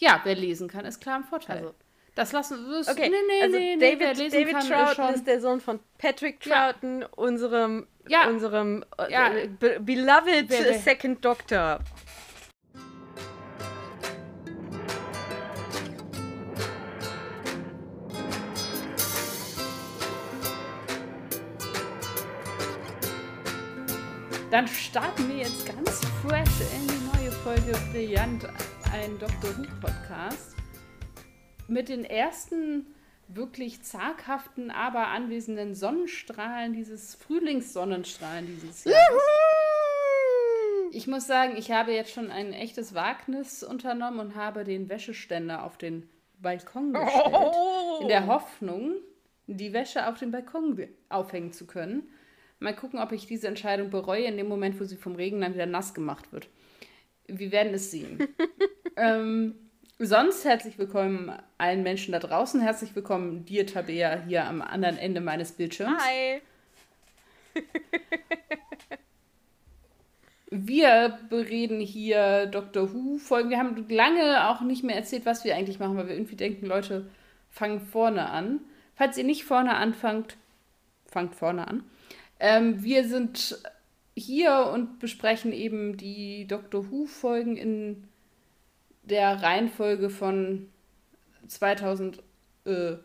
[0.00, 1.58] Ja, wer lesen kann, ist klar im Vorteil.
[1.58, 1.74] Also,
[2.14, 2.80] das lassen wir.
[2.90, 5.78] Okay, nee, nee, also nee, David, nee, David kann, Troughton ist, ist, der Sohn von
[5.98, 7.08] Patrick Troughton, ja.
[7.16, 8.26] unserem, ja.
[8.26, 9.30] unserem ja.
[9.32, 10.78] Äh, beloved wer, wer?
[10.78, 11.80] Second Doctor.
[24.50, 28.48] Dann starten wir jetzt ganz fresh in die neue Folge Brillant,
[28.92, 29.56] ein Dr.
[29.56, 30.56] Who Podcast.
[31.68, 32.86] Mit den ersten
[33.28, 39.22] wirklich zaghaften, aber anwesenden Sonnenstrahlen dieses Frühlingssonnenstrahlen dieses Jahres.
[40.90, 45.62] Ich muss sagen, ich habe jetzt schon ein echtes Wagnis unternommen und habe den Wäscheständer
[45.62, 46.08] auf den
[46.40, 47.98] Balkon gestellt, oh.
[48.02, 48.96] in der Hoffnung,
[49.46, 52.08] die Wäsche auf dem Balkon aufhängen zu können.
[52.58, 55.54] Mal gucken, ob ich diese Entscheidung bereue in dem Moment, wo sie vom Regen dann
[55.54, 56.48] wieder nass gemacht wird.
[57.28, 58.18] Wir werden es sehen.
[59.00, 59.54] ähm,
[59.98, 62.60] sonst herzlich willkommen allen Menschen da draußen.
[62.60, 66.02] Herzlich willkommen dir, Tabea, hier am anderen Ende meines Bildschirms.
[66.02, 66.42] Hi.
[70.50, 72.92] wir bereden hier Dr.
[72.92, 73.48] Who-Folgen.
[73.48, 76.66] Wir haben lange auch nicht mehr erzählt, was wir eigentlich machen, weil wir irgendwie denken,
[76.66, 77.08] Leute
[77.48, 78.60] fangen vorne an.
[78.96, 80.36] Falls ihr nicht vorne anfangt,
[81.06, 81.84] fangt vorne an.
[82.38, 83.58] Ähm, wir sind
[84.14, 88.04] hier und besprechen eben die Doctor Who-Folgen in
[89.10, 90.70] der Reihenfolge von
[91.46, 92.18] 2000.
[92.64, 92.96] Äh,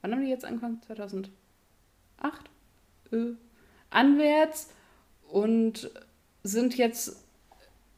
[0.00, 0.82] wann haben die jetzt angefangen?
[0.82, 1.30] 2008?
[3.12, 3.16] Äh,
[3.90, 4.72] anwärts
[5.28, 5.90] und
[6.42, 7.24] sind jetzt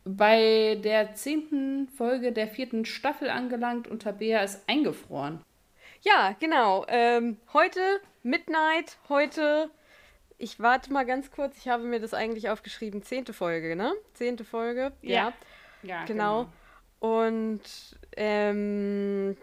[0.04, 5.42] bei der zehnten Folge der vierten Staffel angelangt und Tabea ist eingefroren.
[6.02, 6.86] Ja, genau.
[6.88, 7.80] Ähm, heute
[8.22, 9.70] Midnight, heute
[10.38, 11.58] ich warte mal ganz kurz.
[11.58, 13.02] Ich habe mir das eigentlich aufgeschrieben.
[13.02, 13.92] Zehnte Folge, ne?
[14.14, 14.92] Zehnte Folge.
[15.02, 15.12] Ja.
[15.12, 15.32] Ja,
[15.82, 16.44] ja genau.
[16.44, 16.52] genau.
[17.00, 17.60] Und
[18.16, 19.36] ähm,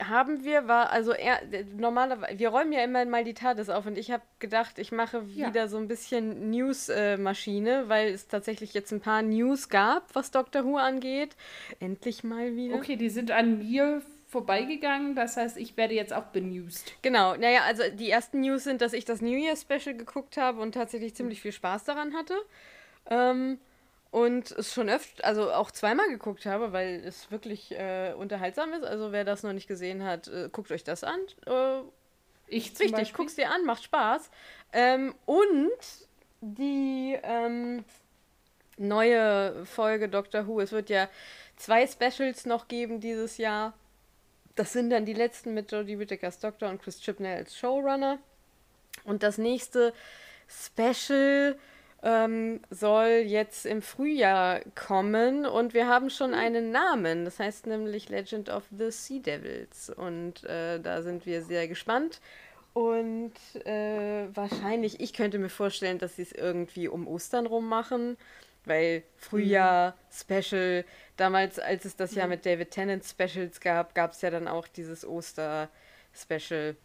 [0.00, 1.40] haben wir, war, also er,
[1.76, 5.24] normalerweise, wir räumen ja immer mal die TARDIS auf und ich habe gedacht, ich mache
[5.34, 5.48] ja.
[5.48, 10.30] wieder so ein bisschen News-Maschine, äh, weil es tatsächlich jetzt ein paar News gab, was
[10.30, 11.36] Doctor Who angeht.
[11.78, 12.74] Endlich mal wieder.
[12.74, 14.02] Okay, die sind an mir
[14.34, 15.14] vorbeigegangen.
[15.14, 16.94] Das heißt, ich werde jetzt auch benewst.
[17.02, 20.60] Genau, naja, also die ersten News sind, dass ich das New Year Special geguckt habe
[20.60, 22.34] und tatsächlich ziemlich viel Spaß daran hatte.
[23.08, 23.58] Ähm,
[24.14, 28.84] und es schon öfter, also auch zweimal geguckt habe, weil es wirklich äh, unterhaltsam ist.
[28.84, 31.18] Also wer das noch nicht gesehen hat, äh, guckt euch das an.
[31.46, 31.80] Äh,
[32.46, 34.30] ich zum Richtig, guck's dir an, macht Spaß.
[34.72, 35.80] Ähm, und
[36.40, 37.84] die ähm,
[38.76, 41.08] neue Folge Doctor Who, es wird ja
[41.56, 43.74] zwei Specials noch geben dieses Jahr.
[44.54, 48.20] Das sind dann die letzten mit Jodie Whittaker als Doktor und Chris Chibnall als Showrunner.
[49.02, 49.92] Und das nächste
[50.46, 51.58] Special
[52.04, 57.24] ähm, soll jetzt im Frühjahr kommen und wir haben schon einen Namen.
[57.24, 59.90] Das heißt nämlich Legend of the Sea Devils.
[59.90, 62.20] Und äh, da sind wir sehr gespannt.
[62.74, 63.32] Und
[63.64, 68.16] äh, wahrscheinlich, ich könnte mir vorstellen, dass sie es irgendwie um Ostern rum machen
[68.64, 70.40] weil Frühjahr, mhm.
[70.42, 70.84] Special,
[71.16, 72.18] damals, als es das mhm.
[72.18, 76.76] Jahr mit David Tennant Specials gab, gab es ja dann auch dieses Oster-Special.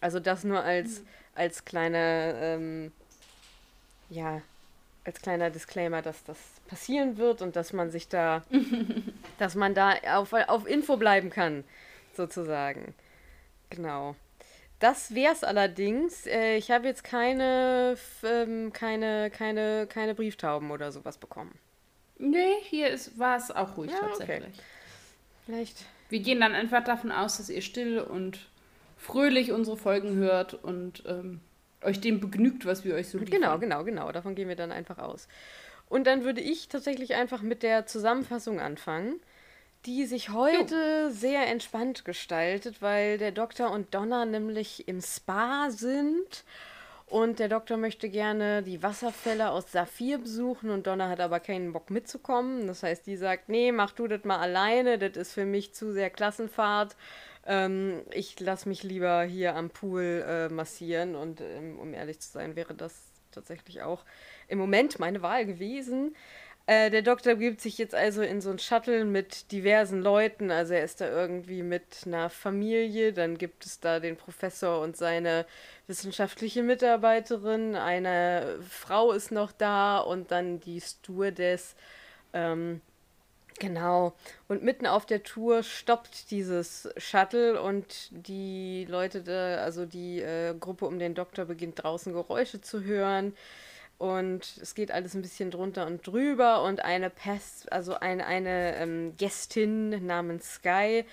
[0.00, 1.06] Also das nur als, mhm.
[1.34, 2.92] als kleiner, ähm,
[4.10, 4.42] ja,
[5.04, 8.42] als kleiner Disclaimer, dass das passieren wird und dass man sich da,
[9.38, 11.64] dass man da auf, auf Info bleiben kann,
[12.14, 12.94] sozusagen.
[13.70, 14.14] Genau.
[14.78, 16.26] Das wär's allerdings.
[16.26, 21.56] Äh, ich habe jetzt keine, ähm, keine, keine, keine Brieftauben oder sowas bekommen.
[22.18, 24.54] Nee, hier war es auch ruhig ja, tatsächlich.
[24.54, 24.62] Okay.
[25.46, 25.84] Vielleicht.
[26.08, 28.50] Wir gehen dann einfach davon aus, dass ihr still und
[28.96, 31.40] fröhlich unsere Folgen hört und ähm,
[31.84, 33.40] euch dem begnügt, was wir euch so liefern.
[33.40, 34.12] Genau, genau, genau.
[34.12, 35.28] Davon gehen wir dann einfach aus.
[35.88, 39.20] Und dann würde ich tatsächlich einfach mit der Zusammenfassung anfangen
[39.86, 41.10] die sich heute jo.
[41.10, 46.44] sehr entspannt gestaltet, weil der Doktor und Donna nämlich im Spa sind.
[47.06, 51.72] Und der Doktor möchte gerne die Wasserfälle aus Saphir besuchen und Donna hat aber keinen
[51.74, 52.66] Bock mitzukommen.
[52.66, 55.92] Das heißt, die sagt, nee, mach du das mal alleine, das ist für mich zu
[55.92, 56.96] sehr Klassenfahrt.
[57.46, 62.30] Ähm, ich lass mich lieber hier am Pool äh, massieren und ähm, um ehrlich zu
[62.30, 62.94] sein, wäre das
[63.32, 64.04] tatsächlich auch
[64.48, 66.14] im Moment meine Wahl gewesen.
[66.66, 70.52] Äh, der Doktor begibt sich jetzt also in so ein Shuttle mit diversen Leuten.
[70.52, 73.12] Also er ist da irgendwie mit einer Familie.
[73.12, 75.44] Dann gibt es da den Professor und seine
[75.88, 77.74] wissenschaftliche Mitarbeiterin.
[77.74, 81.74] Eine Frau ist noch da und dann die Stewardess.
[82.32, 82.80] Ähm,
[83.58, 84.14] genau.
[84.48, 90.86] Und mitten auf der Tour stoppt dieses Shuttle und die Leute, also die äh, Gruppe
[90.86, 93.34] um den Doktor beginnt draußen Geräusche zu hören.
[93.98, 98.76] und es geht alles ein bisschen drunter und drüber und eine Pest, also eine, eine
[98.76, 101.04] ähm, Gästin namens Sky,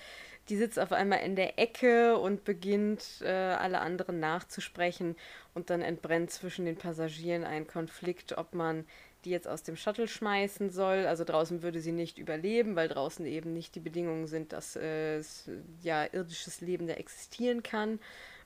[0.48, 5.14] die sitzt auf einmal in der Ecke und beginnt äh, alle anderen nachzusprechen
[5.54, 8.84] und dann entbrennt zwischen den Passagieren ein Konflikt, ob man
[9.24, 11.06] die jetzt aus dem Shuttle schmeißen soll.
[11.06, 15.16] Also draußen würde sie nicht überleben, weil draußen eben nicht die Bedingungen sind, dass äh,
[15.16, 15.50] es,
[15.82, 17.98] ja irdisches Leben da existieren kann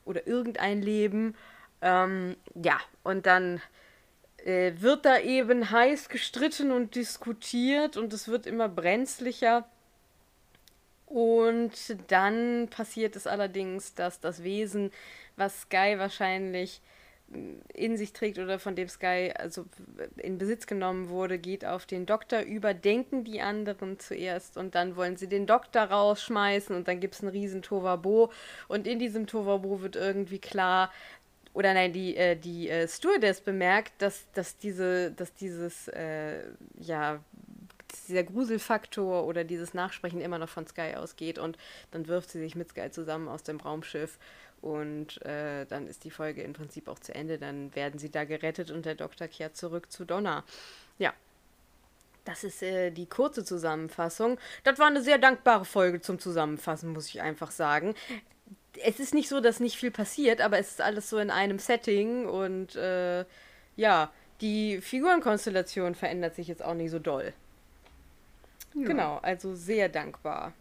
[0.04, 1.36] oder irgendein Leben.
[1.80, 3.60] Ähm, ja, und dann
[4.38, 9.66] äh, wird da eben heiß gestritten und diskutiert und es wird immer brenzlicher.
[11.06, 11.72] Und
[12.08, 14.90] dann passiert es allerdings, dass das Wesen,
[15.36, 16.80] was Sky wahrscheinlich
[17.72, 19.64] in sich trägt oder von dem Sky also
[20.16, 24.96] in Besitz genommen wurde, geht auf den Doktor über, denken die anderen zuerst und dann
[24.96, 28.30] wollen sie den Doktor rausschmeißen und dann gibt es einen riesen Tovabo.
[28.68, 30.90] Und in diesem Tovabo wird irgendwie klar,
[31.52, 36.42] oder nein, die, äh, die äh, Stewardess bemerkt, dass, dass, diese, dass dieses, äh,
[36.78, 37.20] ja,
[38.08, 41.56] dieser Gruselfaktor oder dieses Nachsprechen immer noch von Sky ausgeht und
[41.92, 44.18] dann wirft sie sich mit Sky zusammen aus dem Raumschiff
[44.64, 47.36] und äh, dann ist die Folge im Prinzip auch zu Ende.
[47.36, 50.42] Dann werden sie da gerettet und der Doktor kehrt zurück zu Donna.
[50.98, 51.12] Ja.
[52.24, 54.38] Das ist äh, die kurze Zusammenfassung.
[54.62, 57.94] Das war eine sehr dankbare Folge zum Zusammenfassen, muss ich einfach sagen.
[58.82, 61.58] Es ist nicht so, dass nicht viel passiert, aber es ist alles so in einem
[61.58, 63.26] Setting und äh,
[63.76, 67.34] ja, die Figurenkonstellation verändert sich jetzt auch nicht so doll.
[68.74, 68.86] Ja.
[68.86, 70.54] Genau, also sehr dankbar.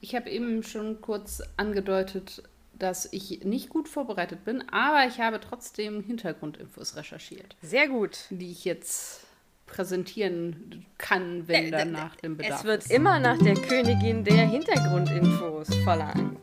[0.00, 2.42] Ich habe eben schon kurz angedeutet,
[2.78, 7.54] dass ich nicht gut vorbereitet bin, aber ich habe trotzdem Hintergrundinfos recherchiert.
[7.60, 8.24] Sehr gut.
[8.30, 9.26] Die ich jetzt
[9.66, 12.90] präsentieren kann, wenn äh, dann nach dem Bedarf Es wird ist.
[12.90, 16.40] immer nach der Königin der Hintergrundinfos verlangt.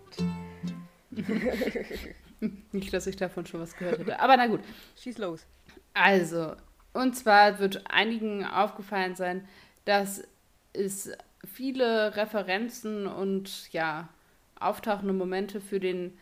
[2.72, 4.20] nicht, dass ich davon schon was gehört hätte.
[4.20, 4.62] Aber na gut.
[5.02, 5.46] Schieß los.
[5.94, 6.56] Also,
[6.94, 9.48] und zwar wird einigen aufgefallen sein,
[9.86, 10.24] dass
[10.74, 11.12] es
[11.46, 14.10] viele Referenzen und ja,
[14.60, 16.18] auftauchende Momente für den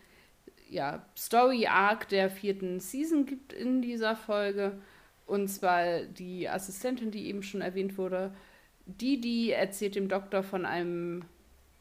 [0.68, 4.80] ja, Story-Arc der vierten Season gibt in dieser Folge.
[5.26, 8.34] Und zwar die Assistentin, die eben schon erwähnt wurde,
[8.86, 11.24] die, die erzählt dem Doktor von einem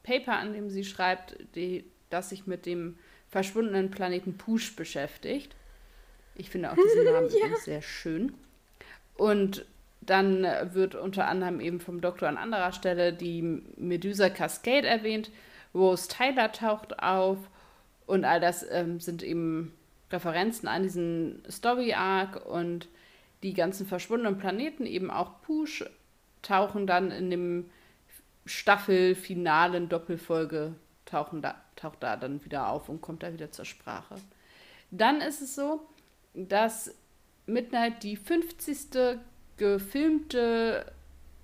[0.04, 2.98] Paper, an dem sie schreibt, die, das sich mit dem
[3.28, 5.56] verschwundenen Planeten Push beschäftigt.
[6.36, 7.56] Ich finde auch diesen Namen ja.
[7.58, 8.34] sehr schön.
[9.16, 9.66] Und
[10.06, 15.32] dann wird unter anderem eben vom Doktor an anderer Stelle die Medusa Cascade erwähnt.
[15.74, 17.38] Rose Tyler taucht auf
[18.06, 19.74] und all das ähm, sind eben
[20.12, 22.88] Referenzen an diesen Story Arc und
[23.44, 25.86] die ganzen verschwundenen Planeten, eben auch Push,
[26.42, 27.70] tauchen dann in dem
[28.46, 30.76] Staffelfinalen Doppelfolge
[31.06, 34.16] tauchen da, taucht da dann wieder auf und kommt da wieder zur Sprache.
[34.92, 35.82] Dann ist es so,
[36.34, 36.94] dass
[37.46, 38.78] Midnight die 50
[39.58, 40.86] gefilmte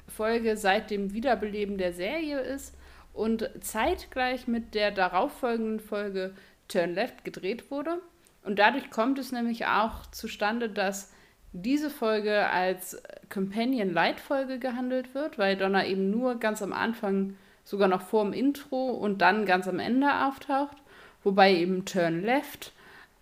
[0.07, 2.75] Folge seit dem Wiederbeleben der Serie ist
[3.13, 6.33] und zeitgleich mit der darauffolgenden Folge
[6.67, 8.01] Turn Left gedreht wurde.
[8.43, 11.11] Und dadurch kommt es nämlich auch zustande, dass
[11.53, 17.35] diese Folge als Companion Light Folge gehandelt wird, weil Donna eben nur ganz am Anfang,
[17.63, 20.77] sogar noch vor dem Intro und dann ganz am Ende auftaucht,
[21.23, 22.73] wobei eben Turn Left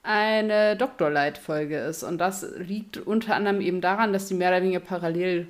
[0.03, 1.09] eine Dr.
[1.09, 2.03] Light-Folge ist.
[2.03, 5.47] Und das liegt unter anderem eben daran, dass die mehr oder weniger parallel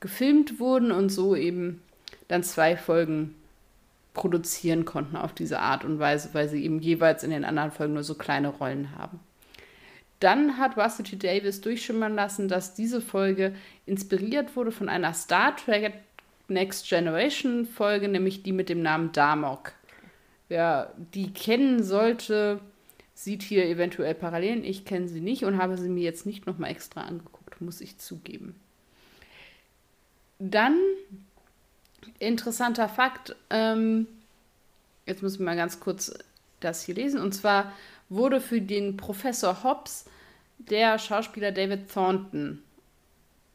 [0.00, 1.82] gefilmt wurden und so eben
[2.28, 3.34] dann zwei Folgen
[4.14, 7.94] produzieren konnten auf diese Art und Weise, weil sie eben jeweils in den anderen Folgen
[7.94, 9.20] nur so kleine Rollen haben.
[10.20, 13.54] Dann hat Varsity Davis durchschimmern lassen, dass diese Folge
[13.86, 15.94] inspiriert wurde von einer Star Trek
[16.48, 19.72] Next Generation Folge, nämlich die mit dem Namen Damok.
[20.48, 22.60] Wer die kennen sollte,
[23.14, 24.64] sieht hier eventuell Parallelen.
[24.64, 27.98] Ich kenne sie nicht und habe sie mir jetzt nicht nochmal extra angeguckt, muss ich
[27.98, 28.54] zugeben.
[30.38, 30.78] Dann,
[32.18, 34.06] interessanter Fakt, ähm,
[35.06, 36.12] jetzt muss ich mal ganz kurz
[36.60, 37.20] das hier lesen.
[37.20, 37.72] Und zwar
[38.08, 40.06] wurde für den Professor Hobbs
[40.58, 42.62] der Schauspieler David Thornton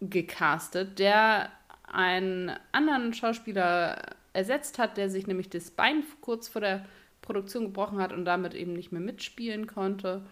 [0.02, 1.52] gecastet, der
[1.84, 6.86] einen anderen Schauspieler ersetzt hat, der sich nämlich das Bein kurz vor der
[7.28, 10.26] Produktion gebrochen hat und damit eben nicht mehr mitspielen konnte.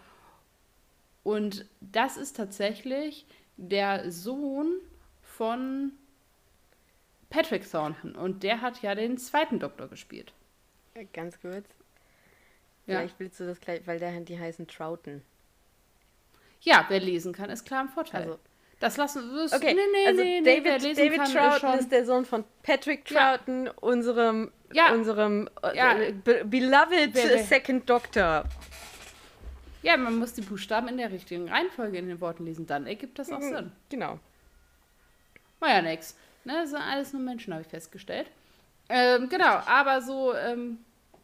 [1.22, 3.26] Und das ist tatsächlich
[3.58, 4.80] der Sohn
[5.22, 5.92] von
[7.28, 8.14] Patrick Thornton.
[8.14, 10.32] Und der hat ja den zweiten Doktor gespielt.
[11.12, 11.66] Ganz kurz.
[12.86, 12.98] Ja.
[12.98, 15.20] Vielleicht willst du das gleich, weil der, die heißen Troughton.
[16.62, 18.22] Ja, wer lesen kann, ist klar im Vorteil.
[18.22, 18.38] Also,
[18.80, 19.44] das lassen wir.
[19.44, 22.44] Okay, nee, nee, also nee, David, nee, David kann, Troughton ist, ist, der Sohn von
[22.62, 23.72] Patrick Troughton, ja.
[23.80, 24.92] unserem ja.
[24.92, 25.94] unserem äh, ja.
[26.24, 28.44] Be beloved wer, Second Doctor.
[29.82, 33.18] Ja, man muss die Buchstaben in der richtigen Reihenfolge in den Worten lesen, dann ergibt
[33.18, 33.72] das auch Mhm, Sinn.
[33.88, 34.18] Genau.
[35.60, 36.16] War ja nix.
[36.44, 38.30] Ne, das sind alles nur Menschen, habe ich festgestellt.
[38.88, 40.78] Ähm, genau, aber so, ähm,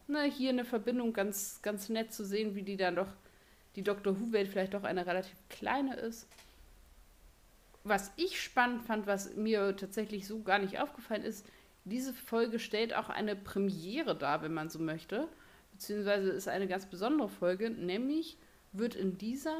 [0.07, 3.07] ne, hier eine Verbindung ganz, ganz nett zu sehen, wie die dann doch,
[3.75, 4.19] die Dr.
[4.19, 6.27] Who-Welt vielleicht doch eine relativ kleine ist.
[7.83, 11.45] Was ich spannend fand, was mir tatsächlich so gar nicht aufgefallen ist,
[11.85, 15.27] diese Folge stellt auch eine Premiere dar, wenn man so möchte.
[15.73, 18.37] Beziehungsweise ist eine ganz besondere Folge, nämlich
[18.71, 19.57] wird in dieser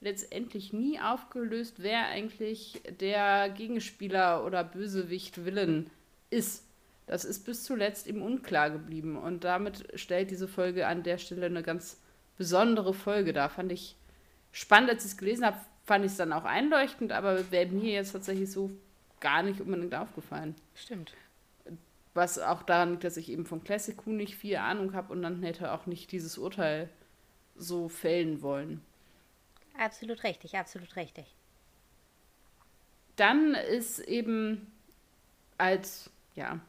[0.00, 5.90] letztendlich nie aufgelöst, wer eigentlich der Gegenspieler oder Bösewicht Willen
[6.30, 6.66] ist.
[7.06, 9.16] Das ist bis zuletzt eben unklar geblieben.
[9.16, 12.00] Und damit stellt diese Folge an der Stelle eine ganz
[12.36, 13.48] besondere Folge dar.
[13.48, 13.96] Fand ich
[14.52, 17.92] spannend, als ich es gelesen habe, fand ich es dann auch einleuchtend, aber wäre mir
[17.92, 18.70] jetzt tatsächlich so
[19.20, 20.54] gar nicht unbedingt aufgefallen.
[20.74, 21.14] Stimmt.
[22.14, 25.22] Was auch daran liegt, dass ich eben vom Classic Who nicht viel Ahnung habe und
[25.22, 26.88] dann hätte auch nicht dieses Urteil
[27.56, 28.80] so fällen wollen.
[29.76, 31.26] Absolut richtig, absolut richtig.
[33.16, 34.70] Dann ist eben
[35.58, 36.60] als, ja,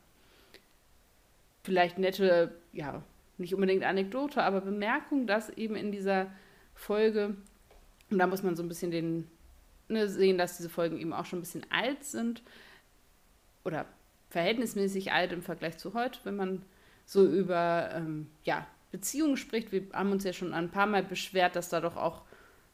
[1.63, 3.03] vielleicht nette, ja,
[3.37, 6.31] nicht unbedingt Anekdote, aber Bemerkung, dass eben in dieser
[6.73, 7.35] Folge,
[8.09, 9.29] und da muss man so ein bisschen den,
[9.87, 12.43] ne, sehen, dass diese Folgen eben auch schon ein bisschen alt sind
[13.63, 13.85] oder
[14.29, 16.61] verhältnismäßig alt im Vergleich zu heute, wenn man
[17.05, 19.71] so über ähm, ja, Beziehungen spricht.
[19.71, 22.23] Wir haben uns ja schon ein paar Mal beschwert, dass da doch auch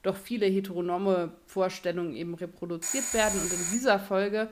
[0.04, 3.40] doch viele heteronome Vorstellungen eben reproduziert werden.
[3.40, 4.50] Und in dieser Folge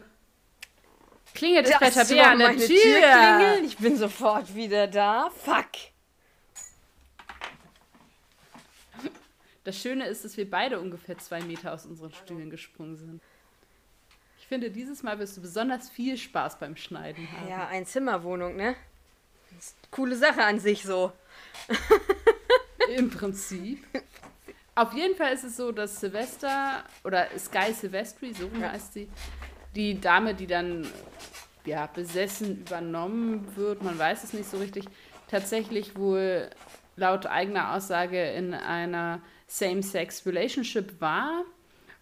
[1.33, 3.63] klingelt es bei Tabea an der Tür.
[3.65, 5.29] Ich bin sofort wieder da.
[5.43, 5.88] Fuck.
[9.69, 13.21] Das Schöne ist, dass wir beide ungefähr zwei Meter aus unseren Stühlen gesprungen sind.
[14.39, 17.47] Ich finde, dieses Mal wirst du besonders viel Spaß beim Schneiden haben.
[17.47, 18.75] Ja, Einzimmerwohnung, ne?
[19.55, 21.11] Das ist eine coole Sache an sich so.
[22.97, 23.85] Im Prinzip.
[24.73, 28.71] Auf jeden Fall ist es so, dass Silvester oder Sky Silvestri, so Ja.
[28.71, 29.07] heißt sie,
[29.75, 30.87] die Dame, die dann
[31.63, 34.85] ja, besessen übernommen wird, man weiß es nicht so richtig,
[35.29, 36.49] tatsächlich wohl
[36.95, 41.43] laut eigener Aussage in einer Same-Sex-Relationship war.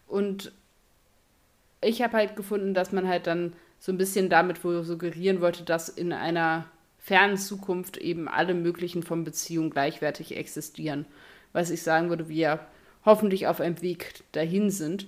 [0.05, 0.51] Und
[1.81, 5.63] ich habe halt gefunden, dass man halt dann so ein bisschen damit wohl suggerieren wollte,
[5.63, 6.65] dass in einer
[6.99, 11.05] fernen Zukunft eben alle möglichen von Beziehungen gleichwertig existieren.
[11.53, 12.59] Was ich sagen würde, wir
[13.05, 15.07] hoffentlich auf einem Weg dahin sind.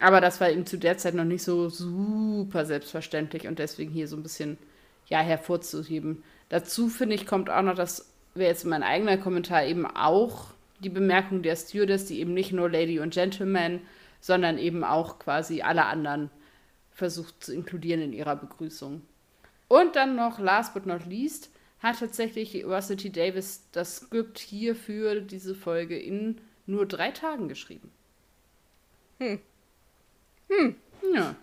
[0.00, 4.08] Aber das war eben zu der Zeit noch nicht so super selbstverständlich und deswegen hier
[4.08, 4.58] so ein bisschen
[5.06, 6.24] ja, hervorzuheben.
[6.48, 10.88] Dazu finde ich, kommt auch noch, das wäre jetzt mein eigener Kommentar, eben auch die
[10.88, 13.80] Bemerkung der Stewardess, die eben nicht nur Lady und Gentleman,
[14.20, 16.30] sondern eben auch quasi alle anderen
[16.90, 19.02] versucht zu inkludieren in ihrer Begrüßung.
[19.68, 22.96] Und dann noch, last but not least, hat tatsächlich Russell.
[22.96, 27.90] Davis das Skript hier für diese Folge in nur drei Tagen geschrieben.
[29.18, 29.40] Hm.
[30.48, 30.76] Hm.
[31.14, 31.36] Ja.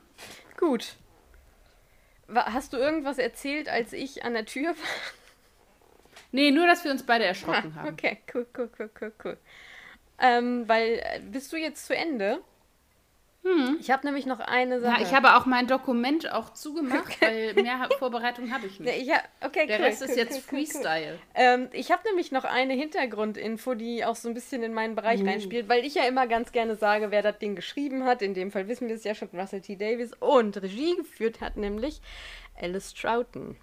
[0.58, 0.96] Gut.
[2.28, 5.23] Hast du irgendwas erzählt, als ich an der Tür war?
[6.34, 7.94] Nee, nur, dass wir uns beide erschrocken Ah, haben.
[7.94, 9.38] okay, cool, cool, cool, cool, cool.
[10.20, 12.40] Ähm, weil, äh, bist du jetzt zu Ende?
[13.82, 15.02] Ich habe nämlich noch eine Sache.
[15.02, 19.02] Ja, ich habe auch mein Dokument auch zugemacht, weil mehr Vorbereitung habe ich nicht.
[19.02, 20.42] ich hab, okay, Der cool, Rest ist cool, jetzt cool.
[20.60, 21.20] Freestyle.
[21.36, 25.22] Ähm, ich habe nämlich noch eine Hintergrundinfo, die auch so ein bisschen in meinen Bereich
[25.22, 25.26] Uh.
[25.26, 28.22] reinspielt, weil ich ja immer ganz gerne sage, wer das Ding geschrieben hat.
[28.22, 29.76] In dem Fall wissen wir es ja schon, Russell T.
[29.76, 30.14] Davis.
[30.22, 32.00] Und Regie geführt hat nämlich
[32.58, 33.58] Alice Troughton.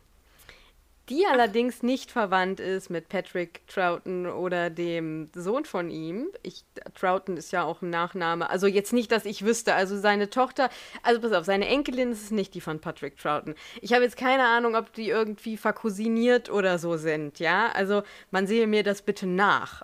[1.11, 6.29] Die allerdings nicht verwandt ist mit Patrick Troughton oder dem Sohn von ihm.
[6.45, 6.64] Ich,
[6.95, 8.49] Troughton ist ja auch ein Nachname.
[8.49, 9.75] Also jetzt nicht, dass ich wüsste.
[9.75, 10.71] Also seine Tochter,
[11.02, 13.57] also pass auf, seine Enkelin ist es nicht die von Patrick Troughton.
[13.81, 17.73] Ich habe jetzt keine Ahnung, ob die irgendwie vercousiniert oder so sind, ja.
[17.73, 19.83] Also man sehe mir das bitte nach.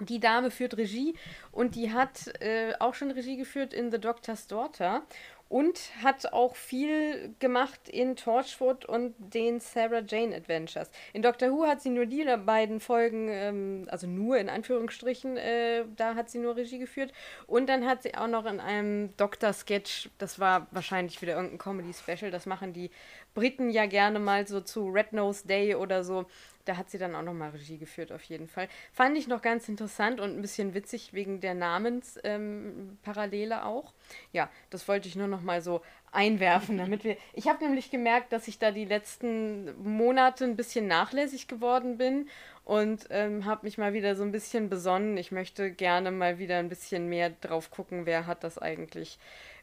[0.00, 1.14] Die Dame führt Regie
[1.52, 5.02] und die hat äh, auch schon Regie geführt in The Doctor's Daughter
[5.48, 10.90] und hat auch viel gemacht in Torchwood und den Sarah Jane Adventures.
[11.12, 15.84] In Doctor Who hat sie nur die beiden Folgen, ähm, also nur in Anführungsstrichen, äh,
[15.96, 17.12] da hat sie nur Regie geführt.
[17.46, 22.30] Und dann hat sie auch noch in einem Doctor-Sketch, das war wahrscheinlich wieder irgendein Comedy-Special,
[22.30, 22.90] das machen die
[23.34, 26.26] Briten ja gerne mal so zu Red Nose Day oder so.
[26.68, 28.68] Da hat sie dann auch nochmal Regie geführt, auf jeden Fall.
[28.92, 33.94] Fand ich noch ganz interessant und ein bisschen witzig wegen der Namensparallele ähm, auch.
[34.32, 35.80] Ja, das wollte ich nur nochmal so
[36.12, 37.16] einwerfen, damit wir.
[37.32, 42.28] Ich habe nämlich gemerkt, dass ich da die letzten Monate ein bisschen nachlässig geworden bin
[42.66, 45.16] und ähm, habe mich mal wieder so ein bisschen besonnen.
[45.16, 49.18] Ich möchte gerne mal wieder ein bisschen mehr drauf gucken, wer hat das eigentlich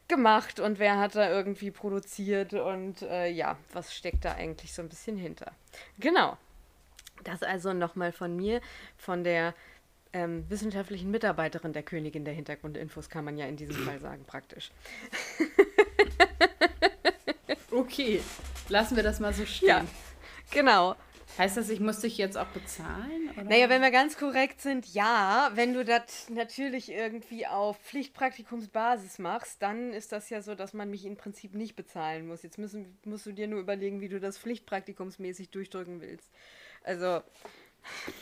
[0.07, 4.81] gemacht und wer hat da irgendwie produziert und äh, ja, was steckt da eigentlich so
[4.81, 5.51] ein bisschen hinter.
[5.99, 6.35] Genau.
[7.25, 8.61] Das also nochmal von mir,
[8.97, 9.53] von der
[10.13, 14.71] ähm, wissenschaftlichen Mitarbeiterin der Königin der Hintergrundinfos, kann man ja in diesem Fall sagen, praktisch.
[17.71, 18.21] okay,
[18.69, 19.67] lassen wir das mal so stehen.
[19.67, 19.85] Ja,
[20.51, 20.95] genau.
[21.37, 23.29] Heißt das, ich muss dich jetzt auch bezahlen?
[23.33, 23.43] Oder?
[23.43, 25.51] Naja, wenn wir ganz korrekt sind, ja.
[25.53, 30.89] Wenn du das natürlich irgendwie auf Pflichtpraktikumsbasis machst, dann ist das ja so, dass man
[30.89, 32.43] mich im Prinzip nicht bezahlen muss.
[32.43, 36.31] Jetzt müssen, musst du dir nur überlegen, wie du das pflichtpraktikumsmäßig durchdrücken willst.
[36.85, 37.21] Also,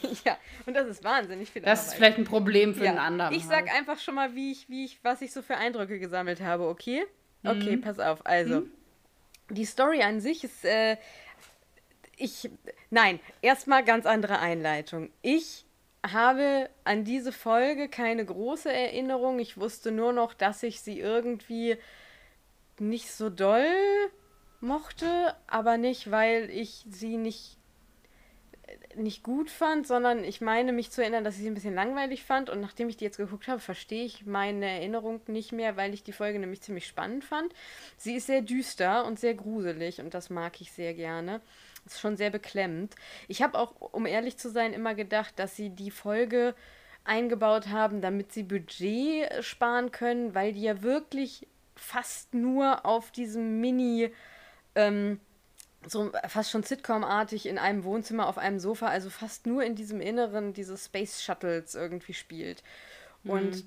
[0.25, 1.87] ja, und das ist wahnsinnig viel Das Arbeit.
[1.87, 2.91] ist vielleicht ein Problem für ja.
[2.91, 3.33] einen anderen.
[3.35, 3.77] Ich sag halt.
[3.77, 7.05] einfach schon mal, wie ich, wie ich, was ich so für Eindrücke gesammelt habe, okay?
[7.43, 7.81] Okay, mhm.
[7.81, 8.25] pass auf.
[8.25, 8.71] Also, mhm.
[9.49, 10.97] die Story an sich ist äh,
[12.17, 12.49] ich,
[12.89, 15.09] nein, erstmal ganz andere Einleitung.
[15.21, 15.65] Ich
[16.05, 19.39] habe an diese Folge keine große Erinnerung.
[19.39, 21.77] Ich wusste nur noch, dass ich sie irgendwie
[22.79, 23.65] nicht so doll
[24.59, 27.57] mochte, aber nicht, weil ich sie nicht
[28.95, 32.23] nicht gut fand, sondern ich meine mich zu erinnern, dass ich sie ein bisschen langweilig
[32.23, 35.93] fand und nachdem ich die jetzt geguckt habe, verstehe ich meine Erinnerung nicht mehr, weil
[35.93, 37.53] ich die Folge nämlich ziemlich spannend fand.
[37.97, 41.41] Sie ist sehr düster und sehr gruselig und das mag ich sehr gerne.
[41.85, 42.95] Ist schon sehr beklemmend.
[43.27, 46.55] Ich habe auch, um ehrlich zu sein, immer gedacht, dass sie die Folge
[47.03, 53.59] eingebaut haben, damit sie Budget sparen können, weil die ja wirklich fast nur auf diesem
[53.59, 54.11] Mini,
[54.75, 55.19] ähm,
[55.87, 60.01] so fast schon Sitcom-artig in einem Wohnzimmer auf einem Sofa, also fast nur in diesem
[60.01, 62.63] Inneren dieses Space Shuttles irgendwie spielt.
[63.23, 63.29] Mhm.
[63.31, 63.65] Und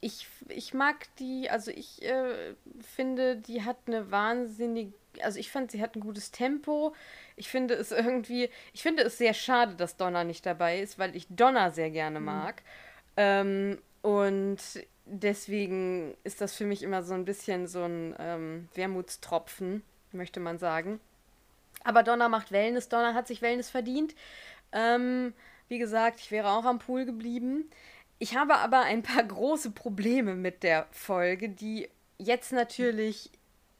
[0.00, 2.54] ich, ich mag die, also ich äh,
[2.94, 4.92] finde, die hat eine wahnsinnige
[5.22, 6.94] also ich fand, sie hat ein gutes Tempo.
[7.36, 11.16] Ich finde es irgendwie, ich finde es sehr schade, dass Donna nicht dabei ist, weil
[11.16, 12.26] ich Donna sehr gerne mhm.
[12.26, 12.56] mag.
[12.56, 12.62] Mhm.
[13.16, 14.58] Ähm, und
[15.04, 20.58] deswegen ist das für mich immer so ein bisschen so ein ähm, Wermutstropfen, möchte man
[20.58, 21.00] sagen.
[21.84, 22.88] Aber Donna macht Wellness.
[22.88, 24.14] Donna hat sich Wellness verdient.
[24.72, 25.32] Ähm,
[25.68, 27.70] wie gesagt, ich wäre auch am Pool geblieben.
[28.18, 31.88] Ich habe aber ein paar große Probleme mit der Folge, die
[32.18, 33.30] jetzt natürlich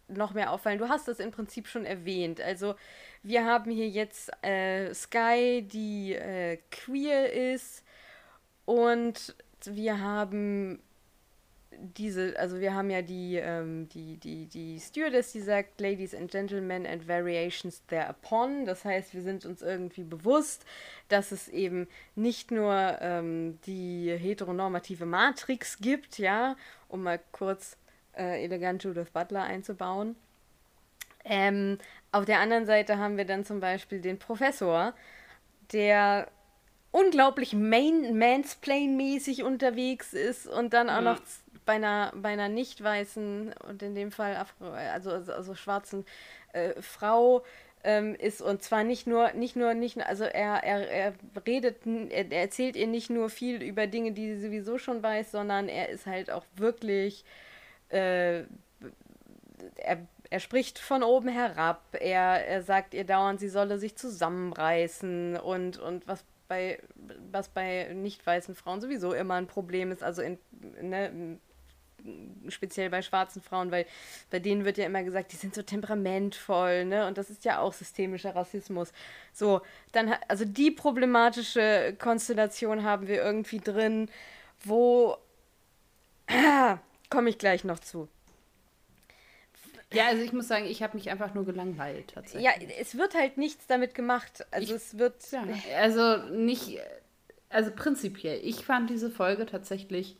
[0.09, 0.79] noch mehr auffallen.
[0.79, 2.41] Du hast das im Prinzip schon erwähnt.
[2.41, 2.75] Also
[3.23, 7.85] wir haben hier jetzt äh, Sky, die äh, queer ist
[8.65, 10.81] und wir haben
[11.73, 16.31] diese, also wir haben ja die, ähm, die, die, die Stewardess, die sagt, Ladies and
[16.31, 18.67] Gentlemen and Variations thereupon.
[18.67, 20.65] Das heißt, wir sind uns irgendwie bewusst,
[21.09, 26.57] dass es eben nicht nur ähm, die heteronormative Matrix gibt, ja,
[26.89, 27.77] um mal kurz
[28.17, 30.17] äh, elegant Judith Butler einzubauen.
[31.25, 31.79] Ähm,
[32.13, 34.95] auf der anderen Seite haben wir dann zum Beispiel den Professor,
[35.73, 36.29] der
[36.93, 41.05] unglaublich main Mansplain-mäßig unterwegs ist und dann auch mhm.
[41.05, 41.21] noch
[41.71, 46.05] bei einer, bei einer nicht weißen und in dem Fall Afro, also, also, also schwarzen
[46.53, 47.45] äh, Frau
[47.85, 51.15] ähm, ist und zwar nicht nur, nicht nur, nicht, also er, er, er
[51.47, 55.31] redet, er, er erzählt ihr nicht nur viel über Dinge, die sie sowieso schon weiß,
[55.31, 57.25] sondern er ist halt auch wirklich
[57.91, 58.41] äh,
[59.77, 65.37] er, er spricht von oben herab, er, er sagt ihr dauernd, sie solle sich zusammenreißen
[65.37, 66.81] und, und was bei,
[67.31, 70.37] was bei nicht weißen Frauen sowieso immer ein Problem ist, also in,
[70.83, 71.39] ne,
[72.49, 73.87] speziell bei schwarzen Frauen, weil
[74.31, 77.07] bei denen wird ja immer gesagt, die sind so temperamentvoll, ne?
[77.07, 78.93] Und das ist ja auch systemischer Rassismus.
[79.33, 79.61] So,
[79.93, 84.09] dann, also die problematische Konstellation haben wir irgendwie drin,
[84.65, 85.17] wo
[87.11, 88.09] Komme ich gleich noch zu.
[89.93, 92.45] Ja, also ich muss sagen, ich habe mich einfach nur gelangweilt tatsächlich.
[92.45, 94.47] Ja, es wird halt nichts damit gemacht.
[94.53, 95.15] Also ich, es wird.
[95.33, 95.43] Ja,
[95.77, 96.79] also nicht.
[97.49, 100.17] Also prinzipiell, ich fand diese Folge tatsächlich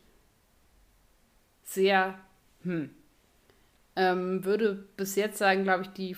[1.73, 2.17] sehr.
[2.63, 2.89] Hm.
[3.95, 6.15] Ähm, würde bis jetzt sagen, glaube ich, die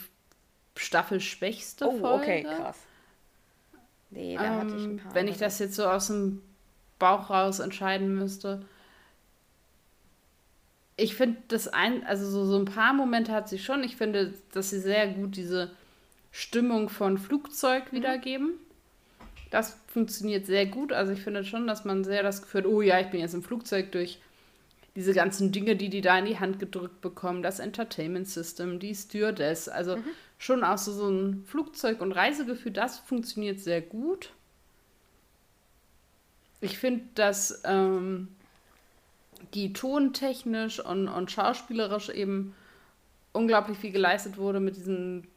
[0.76, 2.24] Staffelschwächste oh, Folge.
[2.24, 2.78] okay, krass.
[4.12, 5.16] Nee, da ähm, hatte ich ein paar.
[5.16, 6.42] Wenn ich das jetzt so aus dem
[7.00, 8.64] Bauch raus entscheiden müsste
[10.96, 13.84] ich finde das ein, also so, so ein paar Momente hat sie schon.
[13.84, 15.72] Ich finde, dass sie sehr gut diese
[16.32, 17.98] Stimmung von Flugzeug mhm.
[17.98, 18.52] wiedergeben.
[19.50, 20.94] Das funktioniert sehr gut.
[20.94, 23.34] Also ich finde schon, dass man sehr das Gefühl hat, oh ja, ich bin jetzt
[23.34, 24.20] im Flugzeug durch
[24.96, 28.94] diese ganzen Dinge, die die da in die Hand gedrückt bekommen, das Entertainment System, die
[28.94, 30.04] Stewardess, also mhm.
[30.38, 34.32] schon auch so, so ein Flugzeug- und Reisegefühl, das funktioniert sehr gut.
[36.62, 38.30] Ich finde, dass ähm,
[39.54, 42.56] die tontechnisch und, und schauspielerisch eben
[43.34, 45.28] unglaublich viel geleistet wurde mit diesen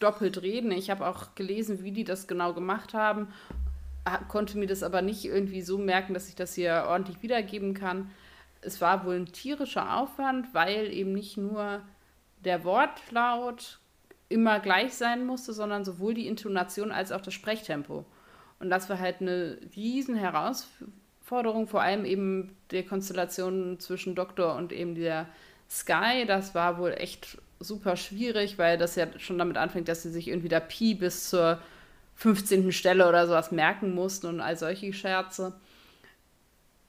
[0.00, 0.72] Doppeltreden.
[0.72, 3.28] Ich habe auch gelesen, wie die das genau gemacht haben,
[4.28, 8.10] konnte mir das aber nicht irgendwie so merken, dass ich das hier ordentlich wiedergeben kann.
[8.64, 11.82] Es war wohl ein tierischer Aufwand, weil eben nicht nur
[12.44, 13.78] der Wortlaut
[14.28, 18.04] immer gleich sein musste, sondern sowohl die Intonation als auch das Sprechtempo.
[18.58, 24.72] Und das war halt eine riesen Herausforderung, vor allem eben der Konstellation zwischen Doktor und
[24.72, 25.26] eben der
[25.68, 26.24] Sky.
[26.26, 30.28] Das war wohl echt super schwierig, weil das ja schon damit anfängt, dass sie sich
[30.28, 31.58] irgendwie da Pi bis zur
[32.16, 32.72] 15.
[32.72, 35.54] Stelle oder sowas merken mussten und all solche Scherze.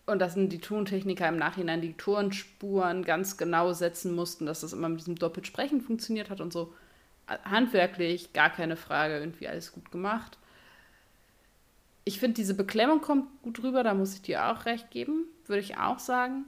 [0.05, 4.89] Und dass die Tontechniker im Nachhinein die Tonspuren ganz genau setzen mussten, dass das immer
[4.89, 6.73] mit diesem Doppelsprechen funktioniert hat und so.
[7.27, 10.37] Handwerklich, gar keine Frage, irgendwie alles gut gemacht.
[12.03, 15.61] Ich finde, diese Beklemmung kommt gut rüber, da muss ich dir auch recht geben, würde
[15.61, 16.45] ich auch sagen.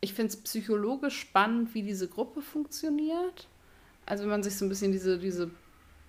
[0.00, 3.48] Ich finde es psychologisch spannend, wie diese Gruppe funktioniert.
[4.06, 5.50] Also wenn man sich so ein bisschen diese, diese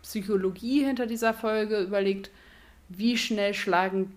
[0.02, 2.32] Psychologie hinter dieser Folge überlegt,
[2.88, 4.16] wie schnell schlagen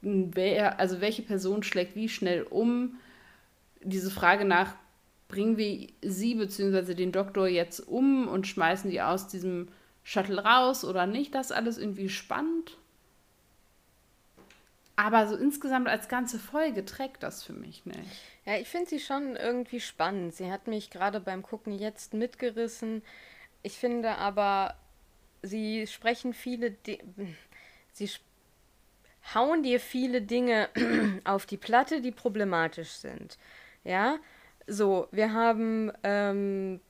[0.00, 2.98] wer, also welche Person schlägt wie schnell um.
[3.82, 4.74] Diese Frage nach,
[5.28, 6.94] bringen wir sie bzw.
[6.94, 9.68] den Doktor jetzt um und schmeißen die aus diesem
[10.04, 12.76] Shuttle raus oder nicht, das alles irgendwie spannend.
[14.94, 17.98] Aber so insgesamt als ganze Folge trägt das für mich nicht.
[18.46, 20.34] Ja, ich finde sie schon irgendwie spannend.
[20.34, 23.02] Sie hat mich gerade beim Gucken jetzt mitgerissen.
[23.62, 24.74] Ich finde aber,
[25.42, 26.70] sie sprechen viele.
[26.70, 26.98] De
[27.92, 28.08] sie
[29.34, 30.68] hauen dir viele Dinge
[31.24, 33.38] auf die Platte, die problematisch sind.
[33.84, 34.18] Ja,
[34.66, 36.80] so, wir haben ähm,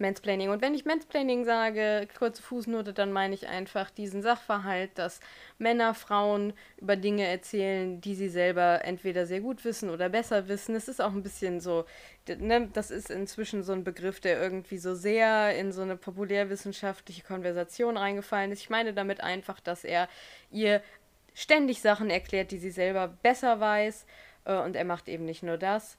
[0.00, 0.50] Mansplaining.
[0.50, 5.20] Und wenn ich Mansplaining sage, kurze Fußnote, dann meine ich einfach diesen Sachverhalt, dass
[5.58, 10.74] Männer Frauen über Dinge erzählen, die sie selber entweder sehr gut wissen oder besser wissen.
[10.74, 11.86] Es ist auch ein bisschen so,
[12.28, 17.22] ne, das ist inzwischen so ein Begriff, der irgendwie so sehr in so eine populärwissenschaftliche
[17.22, 18.60] Konversation reingefallen ist.
[18.60, 20.08] Ich meine damit einfach, dass er
[20.50, 20.82] ihr
[21.36, 24.06] ständig Sachen erklärt, die sie selber besser weiß.
[24.46, 25.96] Äh, und er macht eben nicht nur das.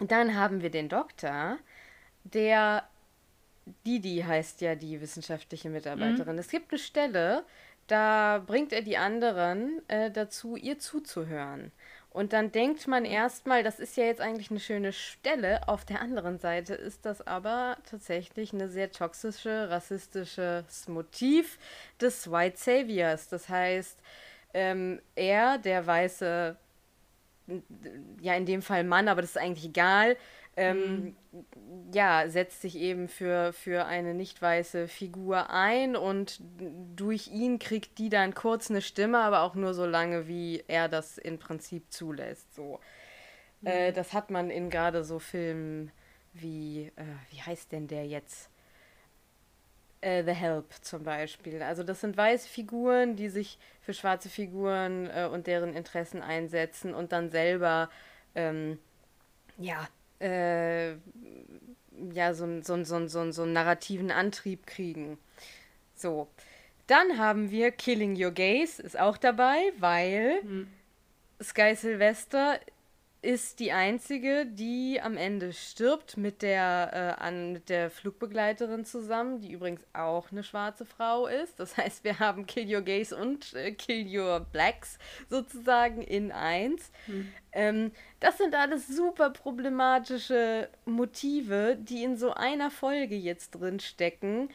[0.00, 1.58] Dann haben wir den Doktor,
[2.24, 2.88] der
[3.84, 6.34] Didi heißt ja die wissenschaftliche Mitarbeiterin.
[6.34, 6.38] Mhm.
[6.38, 7.44] Es gibt eine Stelle,
[7.86, 11.72] da bringt er die anderen äh, dazu, ihr zuzuhören.
[12.10, 15.68] Und dann denkt man erstmal, das ist ja jetzt eigentlich eine schöne Stelle.
[15.68, 21.58] Auf der anderen Seite ist das aber tatsächlich eine sehr toxische, rassistisches Motiv
[22.00, 23.28] des White Saviors.
[23.28, 23.98] Das heißt,
[24.56, 26.56] ähm, er, der weiße,
[28.22, 30.16] ja in dem Fall Mann, aber das ist eigentlich egal,
[30.56, 31.44] ähm, mhm.
[31.92, 36.40] ja, setzt sich eben für, für eine nicht weiße Figur ein und
[36.96, 40.88] durch ihn kriegt die dann kurz eine Stimme, aber auch nur so lange, wie er
[40.88, 42.54] das im Prinzip zulässt.
[42.54, 42.80] So.
[43.60, 43.68] Mhm.
[43.68, 45.92] Äh, das hat man in gerade so Filmen
[46.32, 48.48] wie, äh, wie heißt denn der jetzt?
[50.06, 51.62] Äh, The Help zum Beispiel.
[51.62, 56.94] Also das sind weiße Figuren, die sich für schwarze Figuren äh, und deren Interessen einsetzen
[56.94, 57.90] und dann selber
[58.36, 58.78] ähm,
[59.58, 59.88] ja,
[60.20, 60.92] äh,
[62.12, 65.18] ja, so, so, so, so, so einen narrativen Antrieb kriegen.
[65.94, 66.28] So.
[66.86, 70.68] Dann haben wir Killing Your Gaze, ist auch dabei, weil hm.
[71.42, 72.60] Sky Sylvester
[73.26, 79.40] ist die einzige, die am Ende stirbt mit der, äh, an, mit der Flugbegleiterin zusammen,
[79.40, 81.58] die übrigens auch eine schwarze Frau ist.
[81.58, 86.92] Das heißt, wir haben Kill Your Gays und äh, Kill Your Blacks sozusagen in eins.
[87.06, 87.28] Hm.
[87.50, 94.50] Ähm, das sind alles super problematische Motive, die in so einer Folge jetzt drin stecken,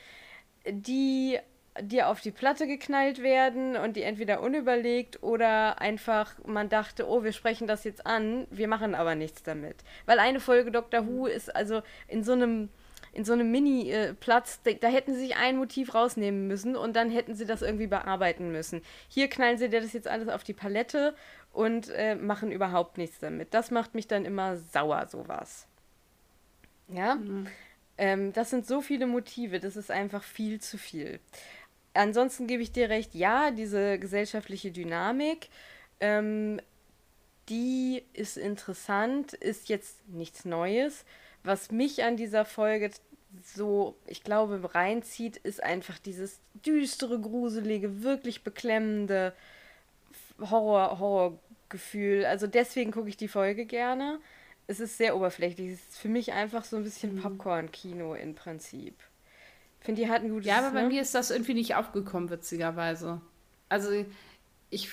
[0.66, 1.40] die
[1.80, 7.24] dir auf die Platte geknallt werden und die entweder unüberlegt oder einfach man dachte, oh,
[7.24, 9.78] wir sprechen das jetzt an, wir machen aber nichts damit.
[10.06, 12.70] Weil eine Folge Doctor Who ist also in so einem
[13.14, 17.10] in so einem Mini-Platz, da, da, hätten sie sich ein Motiv rausnehmen müssen und dann
[17.10, 18.82] hätten sie das irgendwie bearbeiten müssen.
[19.10, 21.14] Hier knallen sie dir das jetzt alles auf die Palette
[21.52, 23.54] und äh, machen überhaupt nichts damit.
[23.54, 25.68] Das macht mich dann immer sauer, sowas.
[26.88, 27.16] Ja?
[27.16, 27.48] Mhm.
[27.98, 31.20] Ähm, das sind so viele Motive, das ist einfach viel zu viel
[31.94, 35.50] ansonsten gebe ich dir recht, ja, diese gesellschaftliche Dynamik,
[36.00, 36.60] ähm,
[37.50, 41.06] die ist interessant, ist jetzt nichts Neues.
[41.44, 42.92] Was mich an dieser Folge
[43.44, 49.34] so, ich glaube, reinzieht, ist einfach dieses düstere, gruselige, wirklich beklemmende
[50.40, 52.26] Horror, Horrorgefühl.
[52.26, 54.20] Also deswegen gucke ich die Folge gerne.
[54.68, 55.72] Es ist sehr oberflächlich.
[55.72, 57.22] Es ist für mich einfach so ein bisschen mhm.
[57.22, 58.96] Popcorn-Kino im Prinzip
[59.82, 60.48] finde, die hatten gutes.
[60.48, 60.88] Ja, aber bei ne?
[60.88, 63.22] mir ist das irgendwie nicht aufgekommen, witzigerweise.
[63.70, 64.06] Also
[64.70, 64.89] ich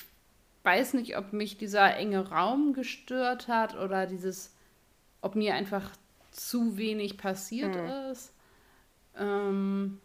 [0.64, 4.54] weiß nicht, ob mich dieser enge Raum gestört hat oder dieses,
[5.20, 5.90] ob mir einfach
[6.30, 8.10] zu wenig passiert hm.
[8.10, 8.32] ist.
[9.16, 10.00] Ähm,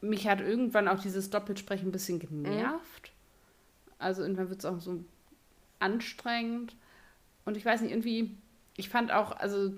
[0.00, 3.10] mich hat irgendwann auch dieses Doppelsprechen ein bisschen genervt.
[3.10, 3.94] Mhm.
[3.98, 5.02] Also irgendwann wird es auch so
[5.78, 6.76] anstrengend.
[7.44, 8.36] Und ich weiß nicht, irgendwie,
[8.76, 9.72] ich fand auch, also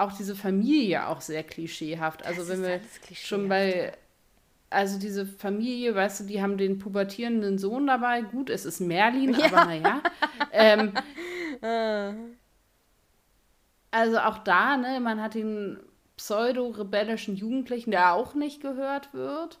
[0.00, 2.24] auch diese Familie auch sehr klischeehaft.
[2.26, 2.80] Also das wenn wir
[3.14, 3.92] schon bei
[4.72, 8.22] also diese Familie, weißt du, die haben den pubertierenden Sohn dabei.
[8.22, 9.46] Gut, es ist Merlin, Ja.
[9.46, 10.02] aber naja.
[10.52, 10.92] ähm,
[11.62, 12.12] Äh,
[13.90, 15.78] also auch da, ne, man hat den
[16.16, 19.58] pseudo-rebellischen Jugendlichen, der auch nicht gehört wird,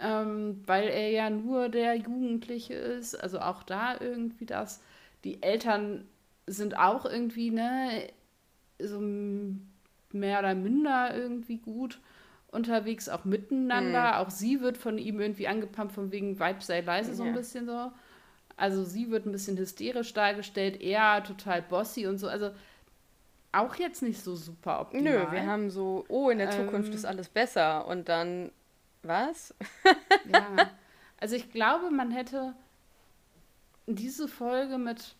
[0.00, 3.14] ähm, weil er ja nur der Jugendliche ist.
[3.16, 4.80] Also auch da irgendwie das.
[5.24, 6.06] Die Eltern
[6.46, 8.08] sind auch irgendwie, ne,
[8.80, 9.00] so
[10.12, 12.00] mehr oder minder irgendwie gut
[12.50, 14.20] unterwegs, auch miteinander.
[14.20, 17.34] Auch sie wird von ihm irgendwie angepumpt, von wegen Vibe sei leise, so ein Ja.
[17.34, 17.92] bisschen so.
[18.56, 22.26] Also sie wird ein bisschen hysterisch dargestellt, er total bossy und so.
[22.28, 22.50] Also
[23.52, 25.26] auch jetzt nicht so super optimal.
[25.26, 26.94] nö, wir haben so, oh, in der Zukunft Ähm.
[26.94, 27.86] ist alles besser.
[27.86, 28.50] Und dann,
[29.02, 29.54] was?
[30.30, 30.70] Ja.
[31.20, 32.54] Also ich glaube, man hätte
[33.88, 35.16] diese Folge mit,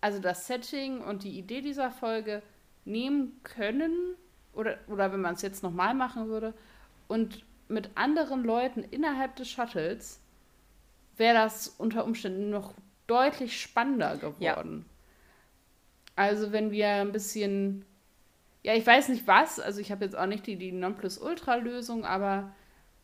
[0.00, 2.42] also das Setting und die Idee dieser Folge
[2.84, 4.14] nehmen können,
[4.52, 6.54] oder, oder wenn man es jetzt nochmal machen würde,
[7.08, 10.20] und mit anderen Leuten innerhalb des Shuttles
[11.16, 12.74] wäre das unter Umständen noch
[13.06, 14.86] deutlich spannender geworden.
[16.16, 17.84] Also wenn wir ein bisschen,
[18.62, 22.52] ja, ich weiß nicht was, also ich habe jetzt auch nicht die, die Nonplusultra-Lösung, aber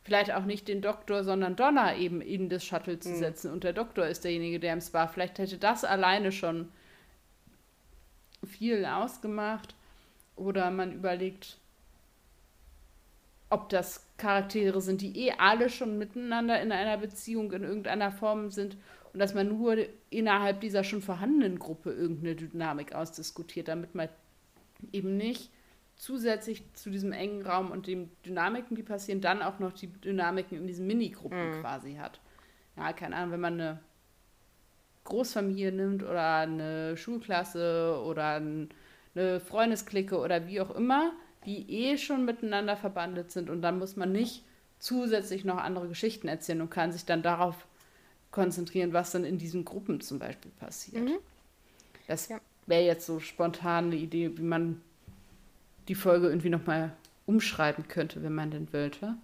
[0.02, 3.72] vielleicht auch nicht den Doktor, sondern Donna eben in das Shuttle zu setzen und der
[3.72, 5.08] Doktor ist derjenige, der im Spa.
[5.08, 6.68] Vielleicht hätte das alleine schon
[8.46, 9.74] viel ausgemacht.
[10.36, 11.58] Oder man überlegt,
[13.48, 18.50] ob das Charaktere sind, die eh alle schon miteinander in einer Beziehung in irgendeiner Form
[18.50, 18.76] sind
[19.12, 19.76] und dass man nur
[20.10, 24.08] innerhalb dieser schon vorhandenen Gruppe irgendeine Dynamik ausdiskutiert, damit man
[24.92, 25.50] eben nicht
[25.96, 30.58] zusätzlich zu diesem engen Raum und den Dynamiken, die passieren, dann auch noch die Dynamiken
[30.58, 32.20] in diesen Minigruppen quasi hat.
[32.76, 33.80] Ja, keine Ahnung, wenn man eine
[35.06, 38.68] Großfamilie nimmt oder eine Schulklasse oder ein,
[39.14, 41.12] eine Freundesklicke oder wie auch immer,
[41.46, 44.44] die eh schon miteinander verbandelt sind und dann muss man nicht
[44.78, 47.66] zusätzlich noch andere Geschichten erzählen und kann sich dann darauf
[48.30, 51.10] konzentrieren, was dann in diesen Gruppen zum Beispiel passiert.
[52.06, 52.40] Das Ja.
[52.66, 54.82] wäre jetzt so spontan eine Idee, wie man
[55.88, 56.92] die Folge irgendwie nochmal
[57.26, 59.14] umschreiben könnte, wenn man denn wollte.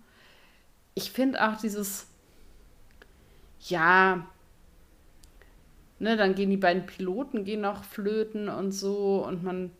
[0.94, 2.06] Ich finde auch dieses,
[3.60, 4.26] ja,
[6.02, 9.70] ne, dann gehen die beiden Piloten gehen noch flöten und so und man,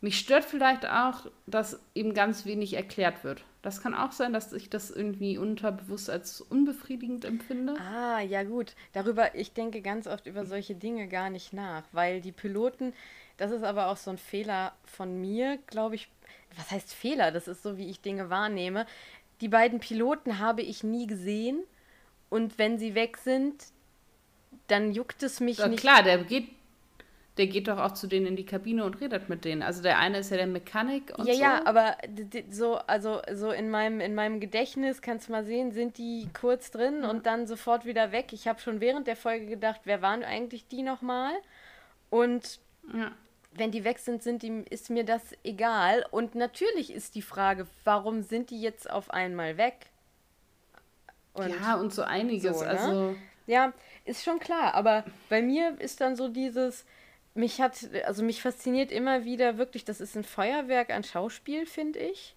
[0.00, 3.44] mich stört vielleicht auch, dass eben ganz wenig erklärt wird.
[3.60, 7.74] Das kann auch sein, dass ich das irgendwie unterbewusst als unbefriedigend empfinde.
[7.78, 8.74] Ah, ja gut.
[8.92, 12.92] Darüber, ich denke ganz oft über solche Dinge gar nicht nach, weil die Piloten,
[13.36, 16.08] das ist aber auch so ein Fehler von mir, glaube ich.
[16.56, 17.30] Was heißt Fehler?
[17.30, 18.86] Das ist so, wie ich Dinge wahrnehme.
[19.40, 21.62] Die beiden Piloten habe ich nie gesehen
[22.30, 23.64] und wenn sie weg sind,
[24.72, 25.80] dann juckt es mich Ja, nicht.
[25.80, 26.48] klar, der geht,
[27.36, 29.62] der geht doch auch zu denen in die Kabine und redet mit denen.
[29.62, 31.40] Also der eine ist ja der Mechanik und Ja, so.
[31.40, 35.44] ja, aber d- d- so, also so in meinem, in meinem Gedächtnis kannst du mal
[35.44, 38.32] sehen, sind die kurz drin und dann sofort wieder weg.
[38.32, 41.32] Ich habe schon während der Folge gedacht, wer waren eigentlich die nochmal?
[42.10, 42.58] Und
[42.92, 43.12] Ja.
[43.54, 46.04] wenn die weg sind, sind die, ist mir das egal.
[46.10, 49.74] Und natürlich ist die Frage, warum sind die jetzt auf einmal weg?
[51.34, 52.58] Und ja, und so einiges.
[52.58, 52.68] so, ne?
[52.70, 53.72] Also, Ja,
[54.04, 56.84] ist schon klar, aber bei mir ist dann so dieses,
[57.34, 61.98] mich hat, also mich fasziniert immer wieder wirklich, das ist ein Feuerwerk an Schauspiel, finde
[62.00, 62.36] ich.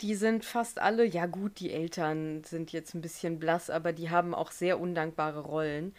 [0.00, 4.08] Die sind fast alle, ja gut, die Eltern sind jetzt ein bisschen blass, aber die
[4.08, 5.96] haben auch sehr undankbare Rollen.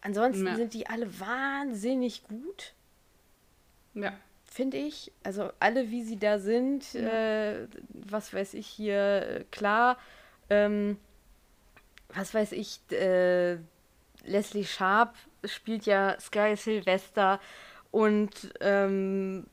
[0.00, 0.56] Ansonsten Ja.
[0.56, 2.72] sind die alle wahnsinnig gut,
[3.92, 4.14] ja.
[4.50, 5.12] finde ich.
[5.24, 9.98] Also alle, wie sie da sind, äh, was weiß ich hier, äh, klar,
[10.48, 10.96] ähm,
[12.14, 13.58] was weiß ich, äh,
[14.26, 17.40] Leslie Sharp spielt ja Sky Sylvester
[17.90, 19.46] und ähm,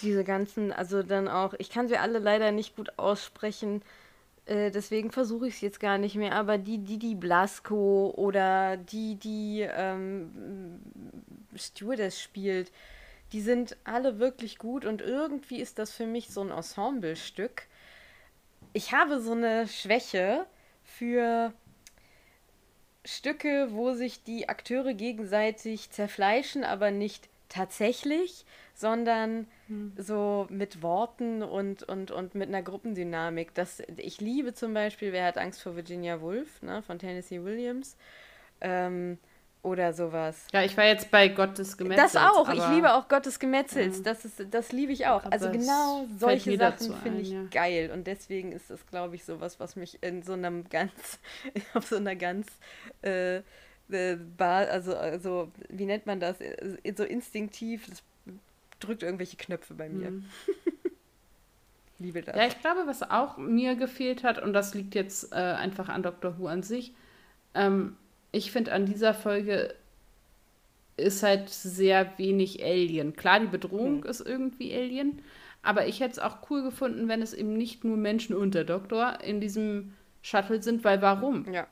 [0.00, 3.82] diese ganzen, also dann auch, ich kann sie alle leider nicht gut aussprechen,
[4.46, 8.76] äh, deswegen versuche ich es jetzt gar nicht mehr, aber die, die, die Blasco oder
[8.76, 10.80] die, die ähm,
[11.56, 12.72] Stewardess spielt,
[13.32, 17.66] die sind alle wirklich gut und irgendwie ist das für mich so ein Ensemblestück.
[18.72, 20.46] Ich habe so eine Schwäche
[20.82, 21.52] für
[23.04, 29.46] Stücke, wo sich die Akteure gegenseitig zerfleischen, aber nicht tatsächlich, sondern
[29.96, 33.54] so mit Worten und, und, und mit einer Gruppendynamik.
[33.54, 37.96] Das, ich liebe zum Beispiel, wer hat Angst vor Virginia Woolf, ne, von Tennessee Williams.
[38.60, 39.18] Ähm,
[39.64, 40.46] oder sowas.
[40.52, 42.12] Ja, ich war jetzt bei Gott des Gemetzels.
[42.12, 42.52] Das auch.
[42.52, 44.02] Ich liebe auch Gottes Gemetzels.
[44.02, 45.24] Das, ist, das liebe ich auch.
[45.24, 47.44] Also genau solche Sachen finde ich ja.
[47.50, 47.90] geil.
[47.92, 51.18] Und deswegen ist das, glaube ich, sowas, was mich in so einem ganz,
[51.74, 52.46] auf so einer ganz,
[53.02, 53.38] äh,
[53.90, 56.40] äh, also, also, wie nennt man das?
[56.40, 58.02] Äh, So instinktiv, das
[58.80, 60.10] drückt irgendwelche Knöpfe bei mir.
[60.10, 60.24] Mhm.
[61.98, 62.36] Liebe das.
[62.36, 66.02] Ja, ich glaube, was auch mir gefehlt hat, und das liegt jetzt äh, einfach an
[66.02, 66.38] Dr.
[66.38, 66.92] Who an sich,
[67.54, 67.96] ähm,
[68.34, 69.74] ich finde an dieser Folge
[70.96, 73.16] ist halt sehr wenig Alien.
[73.16, 74.10] Klar, die Bedrohung Hm.
[74.10, 75.22] ist irgendwie Alien,
[75.62, 78.64] aber ich hätte es auch cool gefunden, wenn es eben nicht nur Menschen und der
[78.64, 81.52] Doktor in diesem Shuttle sind, weil warum?
[81.52, 81.66] Ja.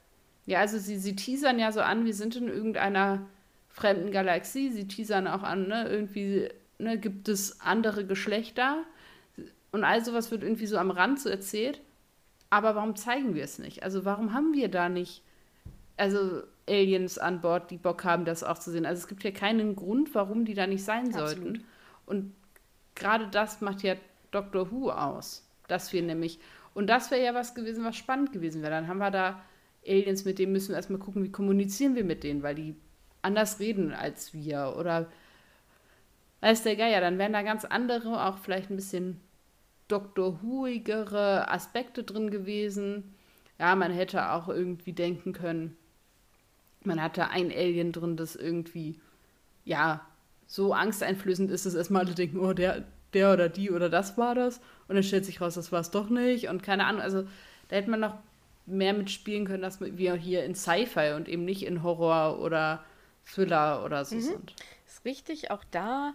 [0.47, 3.27] Ja, also sie, sie teasern ja so an, wir sind in irgendeiner
[3.69, 4.71] fremden Galaxie.
[4.71, 6.49] Sie teasern auch an, ne, irgendwie
[6.79, 8.83] ne, gibt es andere Geschlechter.
[9.71, 11.81] Und all sowas wird irgendwie so am Rand so erzählt.
[12.51, 13.83] Aber warum zeigen wir es nicht?
[13.85, 15.23] Also warum haben wir da nicht,
[15.97, 18.87] also Aliens an Bord, die Bock haben, das auch zu sehen?
[18.87, 21.29] Also es gibt ja keinen Grund, warum die da nicht sein Absolut.
[21.29, 21.65] sollten.
[22.07, 22.35] Und
[22.95, 23.95] gerade das macht ja
[24.31, 25.49] Doctor Who aus.
[25.69, 26.39] Dass wir nämlich,
[26.75, 28.73] und das wäre ja was gewesen, was spannend gewesen wäre.
[28.73, 29.43] Dann haben wir da
[29.87, 32.77] Aliens, mit denen müssen wir erstmal gucken, wie kommunizieren wir mit denen, weil die
[33.23, 34.75] anders reden als wir.
[34.79, 35.11] Oder
[36.41, 39.21] weiß der Geier, dann wären da ganz andere, auch vielleicht ein bisschen
[39.89, 43.15] Doctor Whoigere Aspekte drin gewesen.
[43.59, 45.77] Ja, man hätte auch irgendwie denken können,
[46.87, 48.99] man hatte ein Alien drin, das irgendwie,
[49.65, 50.07] ja,
[50.47, 54.35] so angsteinflößend ist, dass erstmal alle denken, oh, der, der oder die oder das war
[54.35, 54.59] das.
[54.89, 56.49] Und dann stellt sich raus, das war es doch nicht.
[56.49, 57.23] Und keine Ahnung, also
[57.69, 58.15] da hätte man noch
[58.67, 62.85] mehr mitspielen können, dass wir hier in Sci-Fi und eben nicht in Horror oder
[63.25, 64.55] Thriller oder so sind.
[64.87, 66.15] Ist richtig, auch da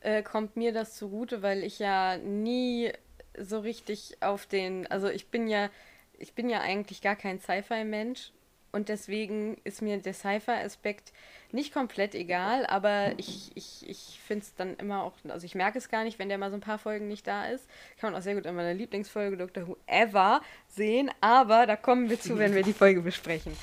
[0.00, 2.92] äh, kommt mir das zugute, weil ich ja nie
[3.38, 5.70] so richtig auf den, also ich bin ja,
[6.18, 8.32] ich bin ja eigentlich gar kein Sci-Fi-Mensch
[8.72, 11.12] und deswegen ist mir der Sci-Fi-Aspekt
[11.52, 15.76] nicht komplett egal, aber ich, ich, ich finde es dann immer auch, also ich merke
[15.76, 17.68] es gar nicht, wenn der mal so ein paar Folgen nicht da ist.
[18.00, 22.08] Kann man auch sehr gut in meiner Lieblingsfolge Doctor Who ever sehen, aber da kommen
[22.08, 23.54] wir zu, wenn wir die Folge besprechen.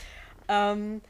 [0.48, 1.02] Ähm,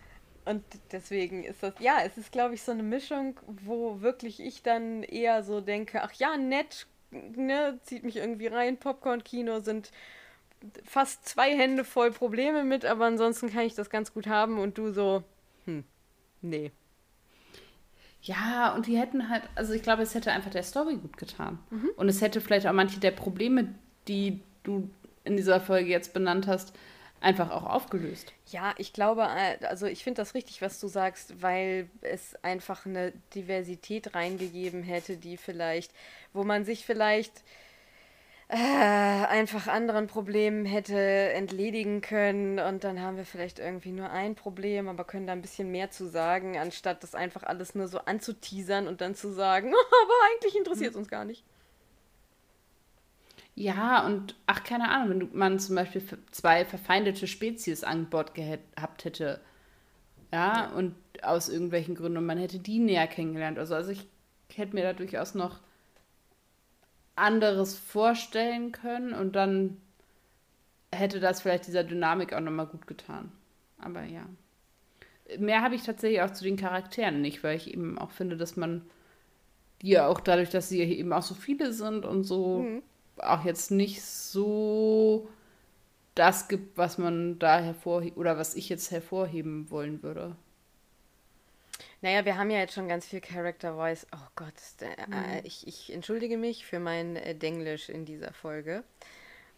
[0.45, 4.63] und deswegen ist das, ja, es ist, glaube ich, so eine Mischung, wo wirklich ich
[4.63, 9.91] dann eher so denke, ach ja, nett, ne, zieht mich irgendwie rein, Popcorn-Kino sind
[10.83, 14.77] fast zwei Hände voll Probleme mit, aber ansonsten kann ich das ganz gut haben und
[14.77, 15.23] du so,
[15.65, 15.83] hm,
[16.41, 16.71] nee.
[18.21, 21.59] Ja, und die hätten halt, also ich glaube, es hätte einfach der Story gut getan.
[21.95, 23.73] Und es hätte vielleicht auch manche der Probleme,
[24.07, 24.89] die du
[25.23, 26.73] in dieser Folge jetzt benannt hast,
[27.21, 28.33] einfach auch aufgelöst.
[28.47, 32.85] Ja, ich glaube, äh, also ich finde das richtig, was du sagst, weil es einfach
[32.85, 35.93] eine Diversität reingegeben hätte, die vielleicht,
[36.33, 37.43] wo man sich vielleicht
[38.51, 44.33] äh, einfach anderen Problemen hätte entledigen können und dann haben wir vielleicht irgendwie nur ein
[44.33, 47.99] Problem, aber können da ein bisschen mehr zu sagen, anstatt das einfach alles nur so
[47.99, 49.67] anzuteasern und dann zu sagen,
[50.03, 51.43] aber eigentlich interessiert es uns gar nicht.
[53.53, 59.05] Ja, und ach, keine Ahnung, wenn man zum Beispiel zwei verfeindete Spezies an Bord gehabt
[59.05, 59.41] hätte,
[60.33, 63.59] ja, und aus irgendwelchen Gründen, und man hätte die näher kennengelernt.
[63.59, 64.07] Also, also ich
[64.55, 65.59] hätte mir da durchaus noch
[67.19, 69.77] anderes vorstellen können und dann
[70.91, 73.31] hätte das vielleicht dieser Dynamik auch nochmal gut getan.
[73.77, 74.25] Aber ja.
[75.37, 78.55] Mehr habe ich tatsächlich auch zu den Charakteren nicht, weil ich eben auch finde, dass
[78.57, 78.81] man
[79.81, 82.65] die ja auch dadurch, dass sie eben auch so viele sind und so
[83.17, 85.29] auch jetzt nicht so
[86.15, 90.35] das gibt, was man da hervorheben oder was ich jetzt hervorheben wollen würde.
[92.01, 94.07] Naja, wir haben ja jetzt schon ganz viel Character Voice.
[94.13, 98.83] Oh Gott, äh, ich, ich entschuldige mich für mein äh, Denglisch in dieser Folge.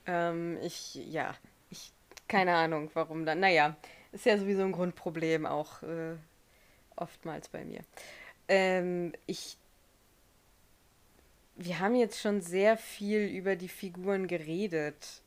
[0.08, 1.36] Ähm, ich, ja,
[1.70, 1.94] ich,
[2.28, 3.42] keine Ahnung, warum dann.
[3.42, 3.76] Naja,
[4.12, 6.16] ist ja sowieso ein Grundproblem auch äh,
[6.96, 7.82] oftmals bei mir.
[8.48, 9.58] Ähm, ich,
[11.56, 15.22] wir haben jetzt schon sehr viel über die Figuren geredet,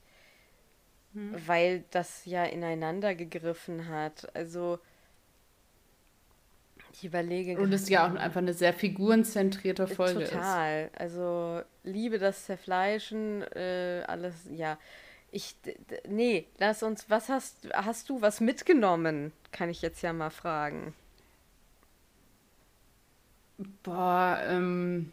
[1.47, 4.35] weil das ja ineinander gegriffen hat.
[4.35, 4.81] Also,
[6.97, 10.33] ich überlege Und es ja auch einfach eine sehr figurenzentrierte Folge ist.
[10.33, 10.91] Total.
[10.97, 14.79] Also liebe das Zerfleischen, äh, alles, ja.
[15.33, 15.57] Ich,
[16.09, 19.33] nee, lass uns, was hast, hast du was mitgenommen?
[19.51, 20.95] Kann ich jetzt ja mal fragen.
[23.83, 25.13] Boah, ähm,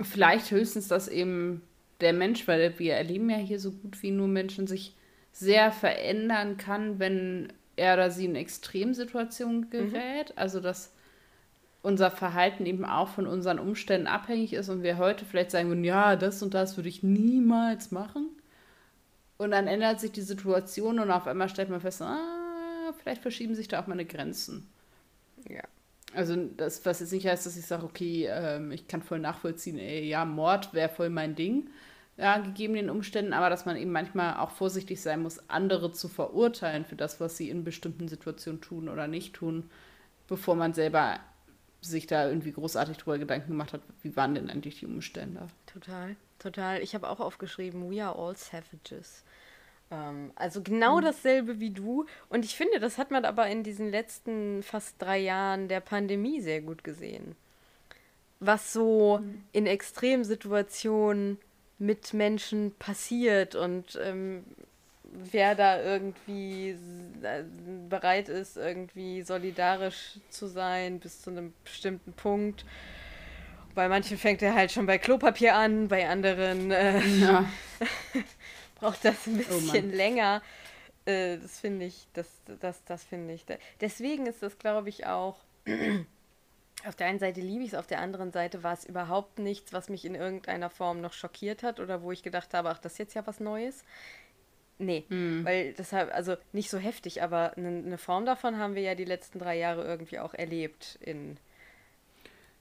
[0.00, 1.60] vielleicht höchstens, dass eben
[2.00, 4.94] der Mensch, weil wir erleben ja hier so gut wie nur Menschen, sich
[5.32, 10.36] sehr verändern kann, wenn er oder sie in Extremsituationen gerät.
[10.36, 10.92] Also, dass
[11.82, 15.84] unser Verhalten eben auch von unseren Umständen abhängig ist und wir heute vielleicht sagen würden,
[15.84, 18.28] ja, das und das würde ich niemals machen.
[19.38, 23.54] Und dann ändert sich die Situation und auf einmal stellt man fest, ah, vielleicht verschieben
[23.54, 24.68] sich da auch meine Grenzen.
[25.48, 25.62] Ja.
[26.12, 29.78] Also das, was jetzt nicht heißt, dass ich sage, okay, ähm, ich kann voll nachvollziehen,
[29.78, 31.70] ey, ja, Mord wäre voll mein Ding,
[32.20, 36.06] ja, gegeben den Umständen, aber dass man eben manchmal auch vorsichtig sein muss, andere zu
[36.08, 39.70] verurteilen für das, was sie in bestimmten Situationen tun oder nicht tun,
[40.28, 41.18] bevor man selber
[41.80, 45.48] sich da irgendwie großartig drüber Gedanken gemacht hat, wie waren denn eigentlich die Umstände.
[45.64, 46.82] Total, total.
[46.82, 49.24] Ich habe auch aufgeschrieben, we are all savages.
[49.90, 52.04] Ähm, also genau dasselbe wie du.
[52.28, 56.42] Und ich finde, das hat man aber in diesen letzten fast drei Jahren der Pandemie
[56.42, 57.34] sehr gut gesehen.
[58.40, 59.20] Was so
[59.52, 61.38] in Extremsituationen
[61.80, 64.44] mit Menschen passiert und ähm,
[65.02, 66.76] wer da irgendwie
[67.22, 67.42] äh,
[67.88, 72.64] bereit ist, irgendwie solidarisch zu sein bis zu einem bestimmten Punkt.
[73.74, 77.44] Bei manchen fängt er halt schon bei Klopapier an, bei anderen äh, Ja.
[78.80, 79.96] braucht das ein Oh bisschen Mann.
[79.96, 80.42] länger.
[81.06, 82.28] Äh, das finde ich, das,
[82.60, 83.44] das, das finde ich.
[83.80, 85.38] Deswegen ist das, glaube ich, auch.
[86.86, 89.72] Auf der einen Seite liebe ich es, auf der anderen Seite war es überhaupt nichts,
[89.72, 92.92] was mich in irgendeiner Form noch schockiert hat oder wo ich gedacht habe, ach, das
[92.92, 93.84] ist jetzt ja was Neues.
[94.78, 95.44] Nee, Hm.
[95.44, 99.04] weil deshalb, also nicht so heftig, aber eine eine Form davon haben wir ja die
[99.04, 101.36] letzten drei Jahre irgendwie auch erlebt in.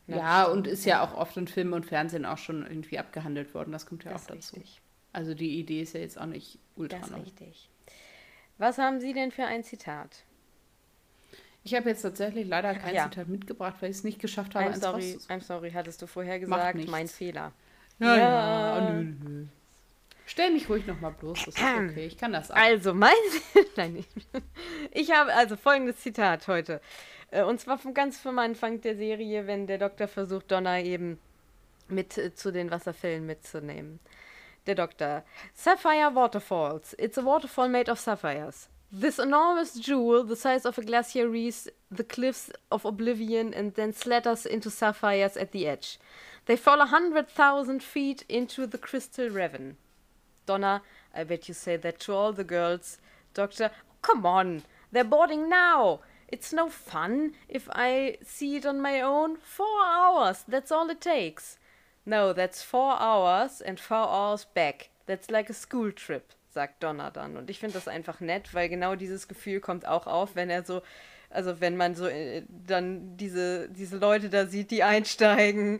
[0.07, 3.71] Ja, und ist ja auch oft in Film und Fernsehen auch schon irgendwie abgehandelt worden.
[3.71, 4.55] Das kommt ja Das auch dazu.
[4.55, 4.81] richtig.
[5.13, 7.21] Also die Idee ist ja jetzt auch nicht ultra Das ist neu.
[7.21, 7.69] richtig.
[8.57, 10.23] Was haben Sie denn für ein Zitat?
[11.63, 13.03] Ich habe jetzt tatsächlich leider kein ja.
[13.09, 15.19] Zitat mitgebracht, weil ich es nicht geschafft habe, I'm sorry.
[15.27, 17.51] I'm sorry, hattest du vorher gesagt, mein Fehler.
[17.99, 18.79] Ja, Ja.
[18.79, 18.91] ja.
[18.91, 19.45] nö, nö.
[20.25, 22.05] Stell mich ruhig nochmal bloß, das ist okay.
[22.05, 22.57] Ich kann das ab.
[22.61, 23.13] Also, mein.
[23.75, 24.05] Nein.
[24.91, 26.81] Ich habe also folgendes Zitat heute.
[27.31, 31.19] Äh, Und zwar vom ganz vom Anfang der Serie, wenn der Doktor versucht, Donna eben
[31.87, 33.99] mit äh, zu den Wasserfällen mitzunehmen.
[34.67, 35.23] Der Doktor.
[35.55, 36.93] Sapphire Waterfalls.
[36.99, 38.69] It's a waterfall made of sapphires.
[38.91, 43.93] This enormous jewel, the size of a glacier, wreaths the cliffs of oblivion and then
[43.93, 45.99] slatters into sapphires at the edge.
[46.47, 49.77] They fall a hundred thousand feet into the crystal ravine.
[50.47, 50.81] Donna,
[51.13, 52.97] I bet you say that to all the girls.
[53.35, 53.69] Doctor,
[54.01, 55.99] come on, they're boarding now.
[56.27, 59.37] It's no fun if I see it on my own.
[59.37, 61.59] Four hours, that's all it takes.
[62.07, 64.89] No, that's four hours and four hours back.
[65.05, 67.37] That's like a school trip, sagt Donna dann.
[67.37, 70.63] Und ich finde das einfach nett, weil genau dieses Gefühl kommt auch auf, wenn er
[70.63, 70.81] so,
[71.29, 75.79] also wenn man so äh, dann diese, diese Leute da sieht, die einsteigen.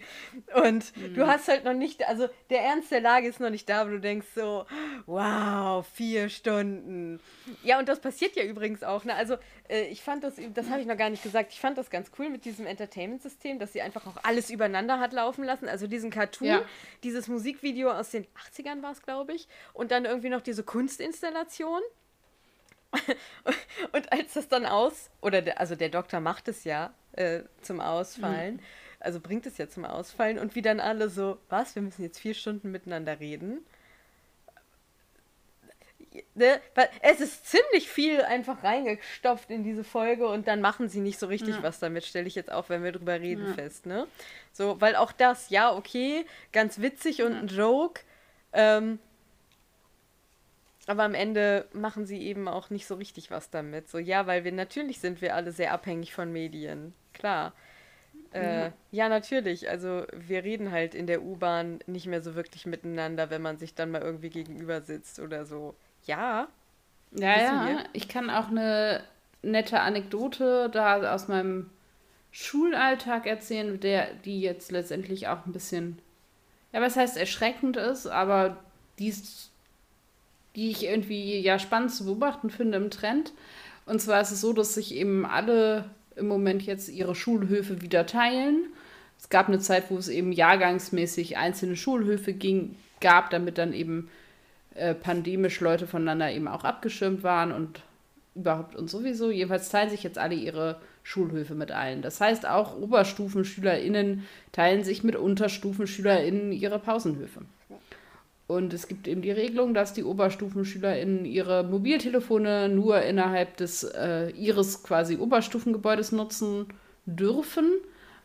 [0.53, 3.81] Und du hast halt noch nicht, also der Ernst der Lage ist noch nicht da,
[3.81, 4.65] aber du denkst so,
[5.07, 7.19] wow, vier Stunden.
[7.63, 9.05] Ja, und das passiert ja übrigens auch.
[9.05, 9.15] Ne?
[9.15, 9.37] Also
[9.67, 12.11] äh, ich fand das, das habe ich noch gar nicht gesagt, ich fand das ganz
[12.19, 15.67] cool mit diesem Entertainment-System, dass sie einfach auch alles übereinander hat laufen lassen.
[15.67, 16.61] Also diesen Cartoon, Ja.
[17.03, 21.81] dieses Musikvideo aus den 80ern war es, glaube ich, und dann irgendwie noch diese Kunstinstallation.
[23.91, 27.81] Und als das dann aus, oder der, also der Doktor macht es ja äh, zum
[27.81, 28.61] Ausfallen,
[28.99, 32.19] also bringt es ja zum Ausfallen und wie dann alle so, was, wir müssen jetzt
[32.19, 33.65] vier Stunden miteinander reden.
[36.33, 36.59] Ne?
[37.01, 41.27] Es ist ziemlich viel einfach reingestopft in diese Folge und dann machen sie nicht so
[41.27, 41.63] richtig Ja.
[41.63, 43.53] was damit, stelle ich jetzt auch, wenn wir drüber reden, Ja.
[43.53, 44.07] fest, ne?
[44.51, 48.01] So, weil auch das, ja, okay, ganz witzig und ein Joke,
[48.53, 48.99] ähm,
[50.89, 53.89] aber am Ende machen sie eben auch nicht so richtig was damit.
[53.89, 56.93] So, ja, weil wir natürlich sind wir alle sehr abhängig von Medien.
[57.13, 57.53] Klar.
[58.33, 58.73] Äh, Ja.
[58.91, 59.69] ja, natürlich.
[59.69, 63.75] Also wir reden halt in der U-Bahn nicht mehr so wirklich miteinander, wenn man sich
[63.75, 65.75] dann mal irgendwie gegenüber sitzt oder so.
[66.05, 66.47] Ja.
[67.11, 67.67] Ja, ja.
[67.67, 67.85] wir.
[67.93, 69.03] Ich kann auch eine
[69.43, 71.69] nette Anekdote da aus meinem
[72.31, 75.99] Schulalltag erzählen, der, die jetzt letztendlich auch ein bisschen,
[76.73, 78.57] ja, was heißt erschreckend ist, aber
[78.99, 79.51] die, ist,
[80.59, 83.31] die ich irgendwie ja spannend zu beobachten finde im Trend.
[83.85, 85.85] Und zwar ist es so, dass sich eben alle
[86.17, 88.65] im Moment jetzt ihre Schulhöfe wieder teilen.
[89.17, 94.09] Es gab eine Zeit, wo es eben jahrgangsmäßig einzelne Schulhöfe ging, gab, damit dann eben
[94.75, 97.81] äh, pandemisch Leute voneinander eben auch abgeschirmt waren und
[98.35, 99.31] überhaupt und sowieso.
[99.31, 102.01] Jedenfalls teilen sich jetzt alle ihre Schulhöfe mit allen.
[102.01, 107.43] Das heißt, auch OberstufenschülerInnen teilen sich mit UnterstufenschülerInnen ihre Pausenhöfe.
[108.49, 114.31] Und es gibt eben die Regelung, dass die OberstufenschülerInnen ihre Mobiltelefone nur innerhalb des äh,
[114.31, 116.65] ihres quasi Oberstufengebäudes nutzen
[117.05, 117.69] dürfen.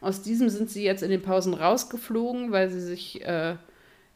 [0.01, 3.57] Aus diesem sind sie jetzt in den Pausen rausgeflogen, weil sie sich äh,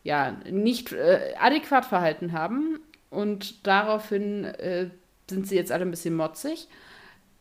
[0.03, 2.81] ja nicht äh, adäquat verhalten haben.
[3.11, 4.89] Und daraufhin äh,
[5.29, 6.69] sind sie jetzt alle ein bisschen motzig,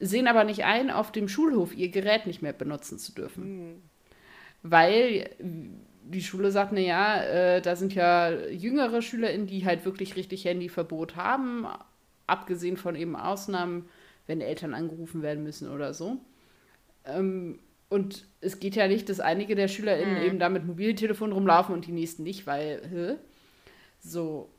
[0.02, 3.82] sehen aber nicht ein, auf dem Schulhof ihr Gerät nicht mehr benutzen zu dürfen.
[4.62, 5.30] Weil
[6.10, 11.16] die Schule sagt, naja, äh, da sind ja jüngere SchülerInnen, die halt wirklich richtig Handyverbot
[11.16, 11.68] haben,
[12.26, 13.90] abgesehen von eben Ausnahmen,
[14.26, 16.18] wenn Eltern angerufen werden müssen oder so.
[17.06, 21.74] Ähm, und es geht ja nicht, dass einige der SchülerInnen eben da mit Mobiltelefon rumlaufen
[21.74, 23.16] und die nächsten nicht, weil, hä?
[24.00, 24.50] So.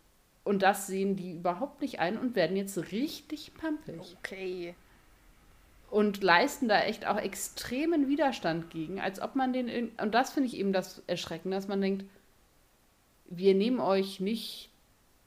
[0.44, 4.16] Und das sehen die überhaupt nicht ein und werden jetzt richtig pampig.
[4.18, 4.74] Okay.
[5.91, 10.30] Und leisten da echt auch extremen Widerstand gegen, als ob man den, in, und das
[10.32, 12.05] finde ich eben das Erschreckende, dass man denkt,
[13.26, 14.70] wir nehmen euch nicht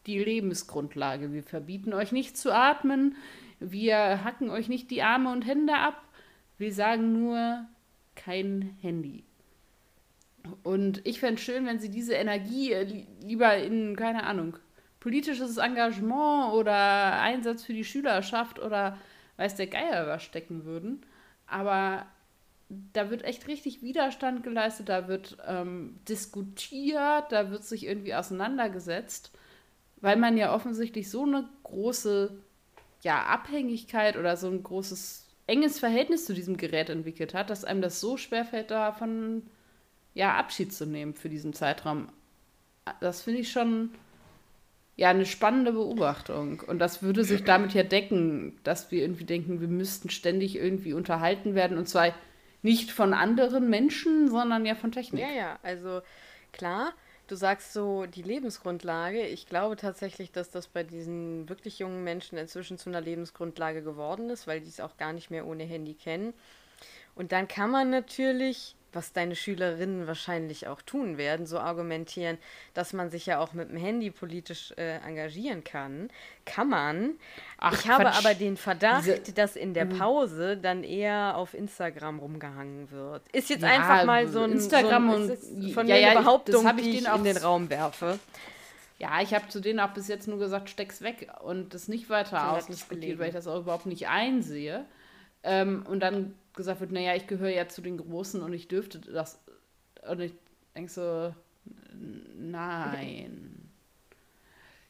[0.05, 3.15] die Lebensgrundlage, wir verbieten euch nicht zu atmen,
[3.59, 6.01] wir hacken euch nicht die Arme und Hände ab,
[6.57, 7.65] wir sagen nur
[8.15, 9.23] kein Handy.
[10.63, 14.57] Und ich fände es schön, wenn sie diese Energie äh, lieber in, keine Ahnung,
[14.99, 18.97] politisches Engagement oder Einsatz für die Schülerschaft oder
[19.41, 21.01] weiß der Geier was stecken würden.
[21.47, 22.05] Aber
[22.93, 29.31] da wird echt richtig Widerstand geleistet, da wird ähm, diskutiert, da wird sich irgendwie auseinandergesetzt,
[29.97, 32.31] weil man ja offensichtlich so eine große
[33.01, 37.81] ja, Abhängigkeit oder so ein großes, enges Verhältnis zu diesem Gerät entwickelt hat, dass einem
[37.81, 39.43] das so schwerfällt, davon
[40.13, 42.07] ja, Abschied zu nehmen für diesen Zeitraum.
[42.99, 43.91] Das finde ich schon
[44.95, 46.61] ja eine spannende Beobachtung.
[46.61, 50.93] Und das würde sich damit ja decken, dass wir irgendwie denken, wir müssten ständig irgendwie
[50.93, 52.13] unterhalten werden und zwar
[52.61, 55.21] nicht von anderen Menschen, sondern ja von Technik.
[55.21, 56.01] Ja, ja, also
[56.51, 56.93] klar,
[57.27, 59.25] du sagst so die Lebensgrundlage.
[59.25, 64.29] Ich glaube tatsächlich, dass das bei diesen wirklich jungen Menschen inzwischen zu einer Lebensgrundlage geworden
[64.29, 66.33] ist, weil die es auch gar nicht mehr ohne Handy kennen.
[67.15, 72.37] Und dann kann man natürlich was deine Schülerinnen wahrscheinlich auch tun werden, so argumentieren,
[72.73, 76.09] dass man sich ja auch mit dem Handy politisch äh, engagieren kann.
[76.45, 77.15] Kann man.
[77.57, 79.97] Ach, ich habe aber den Verdacht, Diese, dass in der mhm.
[79.97, 83.27] Pause dann eher auf Instagram rumgehangen wird.
[83.31, 86.15] Ist jetzt ja, einfach mal so ein, Instagram so ein, und, von ja, mir eine
[86.15, 88.19] ja, Behauptung, ich, die ich in den Raum werfe.
[88.99, 92.09] Ja, ich habe zu denen auch bis jetzt nur gesagt, steck's weg und das nicht
[92.09, 94.85] weiter ausdiskutiert, weil ich das auch überhaupt nicht einsehe.
[95.43, 98.99] Ähm, und dann gesagt wird, naja, ich gehöre ja zu den Großen und ich dürfte
[98.99, 99.43] das.
[100.07, 100.33] Und ich
[100.75, 101.33] denke so,
[102.35, 103.69] nein.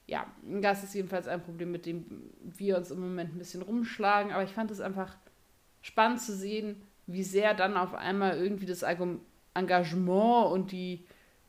[0.08, 4.32] Ja, das ist jedenfalls ein Problem, mit dem wir uns im Moment ein bisschen rumschlagen.
[4.32, 5.16] Aber ich fand es einfach
[5.82, 8.84] spannend zu sehen, wie sehr dann auf einmal irgendwie das
[9.54, 11.06] Engagement und die,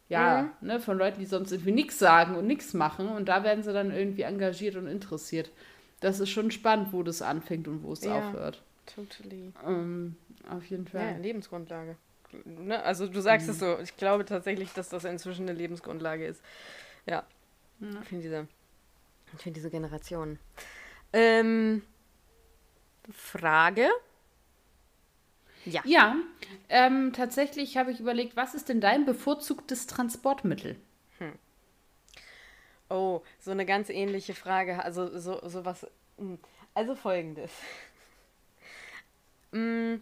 [0.09, 0.67] ja, mhm.
[0.67, 3.09] ne, von Leuten, die sonst irgendwie nichts sagen und nichts machen.
[3.09, 5.51] Und da werden sie dann irgendwie engagiert und interessiert.
[6.01, 8.17] Das ist schon spannend, wo das anfängt und wo es ja.
[8.17, 8.63] aufhört.
[8.95, 9.53] Totally.
[9.65, 10.17] Ähm,
[10.49, 11.13] auf jeden Fall.
[11.13, 11.97] Ja, Lebensgrundlage.
[12.45, 12.83] Ne?
[12.83, 13.53] Also du sagst mhm.
[13.53, 13.79] es so.
[13.81, 16.43] Ich glaube tatsächlich, dass das inzwischen eine Lebensgrundlage ist.
[17.07, 17.25] Ja.
[17.79, 18.03] Mhm.
[18.03, 18.49] Finde diese,
[19.37, 20.39] find diese Generation.
[21.13, 21.83] Ähm,
[23.11, 23.89] Frage.
[25.65, 25.83] Ja.
[25.85, 26.17] Ja,
[26.69, 30.77] ähm, tatsächlich habe ich überlegt, was ist denn dein bevorzugtes Transportmittel?
[31.19, 31.33] Hm.
[32.89, 34.83] Oh, so eine ganz ähnliche Frage.
[34.83, 35.87] Also so, so was.
[36.19, 36.39] Hm.
[36.75, 37.53] Also folgendes.
[39.53, 39.97] Mm,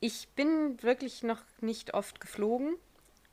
[0.00, 2.76] ich bin wirklich noch nicht oft geflogen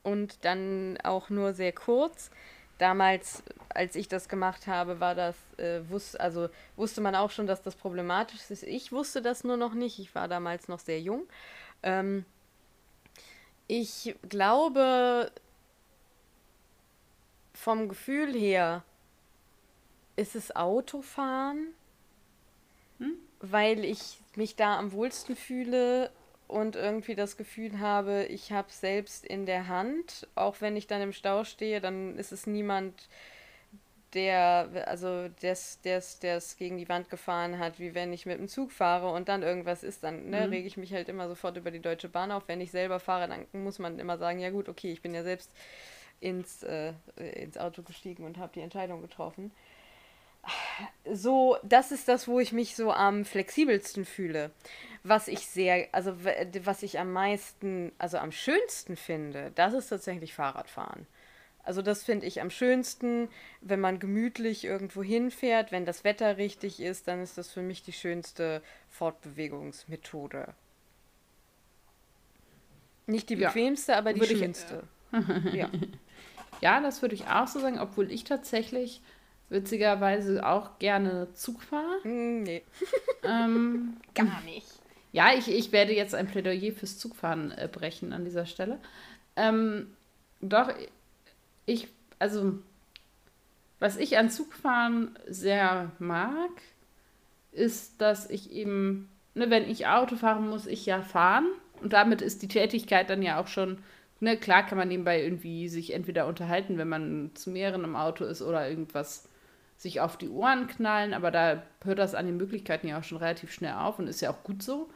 [0.03, 2.31] und dann auch nur sehr kurz.
[2.77, 7.47] Damals, als ich das gemacht habe, war das, äh, wus also wusste man auch schon,
[7.47, 8.63] dass das problematisch ist.
[8.63, 9.99] Ich wusste das nur noch nicht.
[9.99, 11.27] Ich war damals noch sehr jung.
[11.83, 12.25] Ähm,
[13.67, 15.31] ich glaube,
[17.53, 18.83] vom Gefühl her
[20.15, 21.73] ist es Autofahren,
[22.99, 23.17] hm?
[23.39, 26.11] Weil ich mich da am wohlsten fühle
[26.47, 31.01] und irgendwie das Gefühl habe, ich habe selbst in der Hand, auch wenn ich dann
[31.01, 33.07] im Stau stehe, dann ist es niemand,
[34.13, 38.39] der, also des, des, der es gegen die Wand gefahren hat, wie wenn ich mit
[38.39, 40.53] dem Zug fahre und dann irgendwas ist, dann ne, mhm.
[40.53, 42.43] rege ich mich halt immer sofort über die Deutsche Bahn auf.
[42.47, 45.23] Wenn ich selber fahre, dann muss man immer sagen, ja gut, okay, ich bin ja
[45.23, 45.51] selbst
[46.21, 49.51] ins, äh, ins Auto gestiegen und habe die Entscheidung getroffen
[51.11, 54.51] so, das ist das, wo ich mich so am flexibelsten fühle.
[55.03, 56.15] Was ich sehr, also
[56.63, 61.05] was ich am meisten, also am schönsten finde, das ist tatsächlich Fahrradfahren.
[61.63, 63.27] Also das finde ich am schönsten,
[63.61, 67.81] wenn man gemütlich irgendwo hinfährt, wenn das Wetter richtig ist, dann ist das für mich
[67.81, 70.53] die schönste Fortbewegungsmethode.
[73.07, 74.83] Nicht die bequemste, ja, aber die schönste.
[75.11, 75.69] Ich, ja.
[76.61, 79.01] ja, das würde ich auch so sagen, obwohl ich tatsächlich
[79.49, 82.03] witzigerweise auch gerne Zug fahre.
[82.03, 82.63] Hm, nee.
[83.27, 84.67] Ähm, Gar nicht.
[85.11, 88.77] Ja, ich, ich werde jetzt ein Plädoyer fürs Zugfahren äh, brechen an dieser Stelle.
[89.35, 89.87] Ähm,
[90.41, 90.69] doch,
[91.65, 91.87] ich,
[92.19, 92.59] also,
[93.79, 96.51] was ich an Zugfahren sehr mag,
[97.51, 101.47] ist, dass ich eben, ne, wenn ich Auto fahre, muss ich ja fahren.
[101.81, 103.79] Und damit ist die Tätigkeit dann ja auch schon,
[104.19, 108.25] ne, klar kann man nebenbei irgendwie sich entweder unterhalten, wenn man zu mehreren im Auto
[108.25, 109.27] ist oder irgendwas
[109.78, 113.17] sich auf die Ohren knallen, aber da hört das an den Möglichkeiten ja auch schon
[113.19, 114.89] relativ schnell auf und ist ja auch gut so.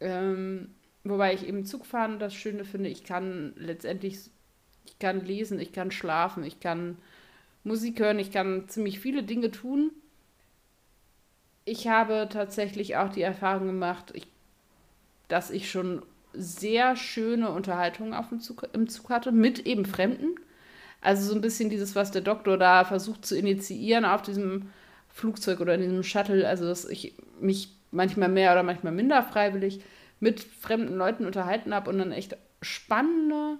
[0.00, 0.74] Ähm,
[1.04, 4.18] wobei ich eben Zugfahren das Schöne finde, ich kann letztendlich,
[4.86, 6.98] ich kann lesen, ich kann schlafen, ich kann
[7.64, 9.92] Musik hören, ich kann ziemlich viele Dinge tun.
[11.64, 14.26] ich habe tatsächlich auch die Erfahrung gemacht, ich,
[15.28, 20.36] dass ich schon sehr schöne Unterhaltungen auf dem Zug, im Zug hatte, mit eben Fremden.
[21.06, 24.72] Also so ein bisschen dieses, was der Doktor da versucht zu initiieren auf diesem
[25.08, 29.84] Flugzeug oder in diesem Shuttle, also dass ich mich manchmal mehr oder manchmal minder freiwillig
[30.18, 33.56] mit fremden Leuten unterhalten habe und dann echt spannende,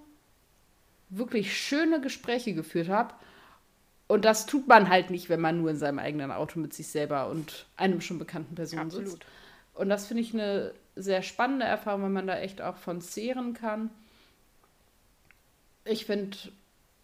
[1.09, 3.15] wirklich schöne Gespräche geführt habe.
[4.09, 6.89] Und das tut man halt nicht, wenn man nur in seinem eigenen Auto mit sich
[6.89, 9.11] selber und einem schon bekannten Person Absolut.
[9.11, 9.27] sitzt.
[9.73, 13.55] Und das finde ich eine sehr spannende Erfahrung, wenn man da echt auch von zehren
[13.55, 13.91] kann.
[15.85, 16.37] Ich finde,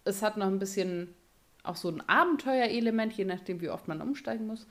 [0.04, 1.14] es hat noch ein bisschen
[1.62, 4.66] auch so ein Abenteuerelement, je nachdem, wie oft man umsteigen muss.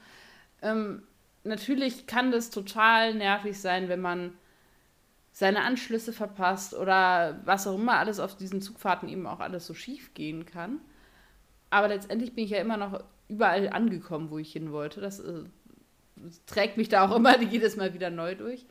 [0.62, 1.04] Ähm,
[1.44, 4.34] natürlich kann das total nervig sein, wenn man
[5.32, 9.74] seine Anschlüsse verpasst oder was auch immer alles auf diesen Zugfahrten eben auch alles so
[9.74, 10.82] schief gehen kann.
[11.70, 15.00] Aber letztendlich bin ich ja immer noch überall angekommen, wo ich hin wollte.
[15.00, 15.46] Das, äh,
[16.46, 18.66] trägt mich da auch immer jedes Mal wieder neu durch.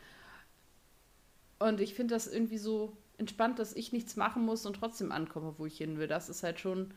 [1.58, 5.54] Und ich finde das irgendwie so entspannt, dass ich nichts machen muss und trotzdem ankomme,
[5.58, 6.08] wo ich hin will.
[6.08, 6.92] Das ist halt schon,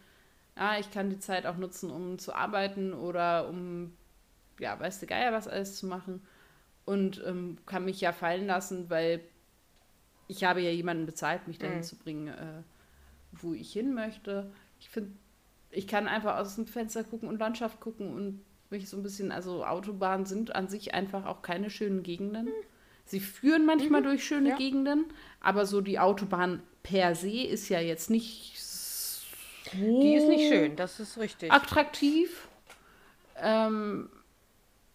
[0.57, 3.93] ja, ich kann die Zeit auch nutzen, um zu arbeiten oder um,
[4.59, 6.21] ja, weißt du, Geier was alles zu machen.
[6.85, 9.21] Und ähm, kann mich ja fallen lassen, weil
[10.27, 11.83] ich habe ja jemanden bezahlt, mich dahin mhm.
[11.83, 12.63] zu bringen, äh,
[13.33, 14.51] wo ich hin möchte.
[14.79, 15.11] Ich finde,
[15.71, 19.31] ich kann einfach aus dem Fenster gucken und Landschaft gucken und mich so ein bisschen,
[19.31, 22.45] also Autobahnen sind an sich einfach auch keine schönen Gegenden.
[22.45, 22.51] Mhm.
[23.05, 24.05] Sie führen manchmal mhm.
[24.05, 24.55] durch schöne ja.
[24.55, 25.05] Gegenden,
[25.41, 29.21] aber so die Autobahn per se ist ja jetzt nicht so
[29.73, 31.51] Die ist nicht schön, das ist richtig.
[31.51, 32.47] Attraktiv.
[33.41, 34.09] Ähm,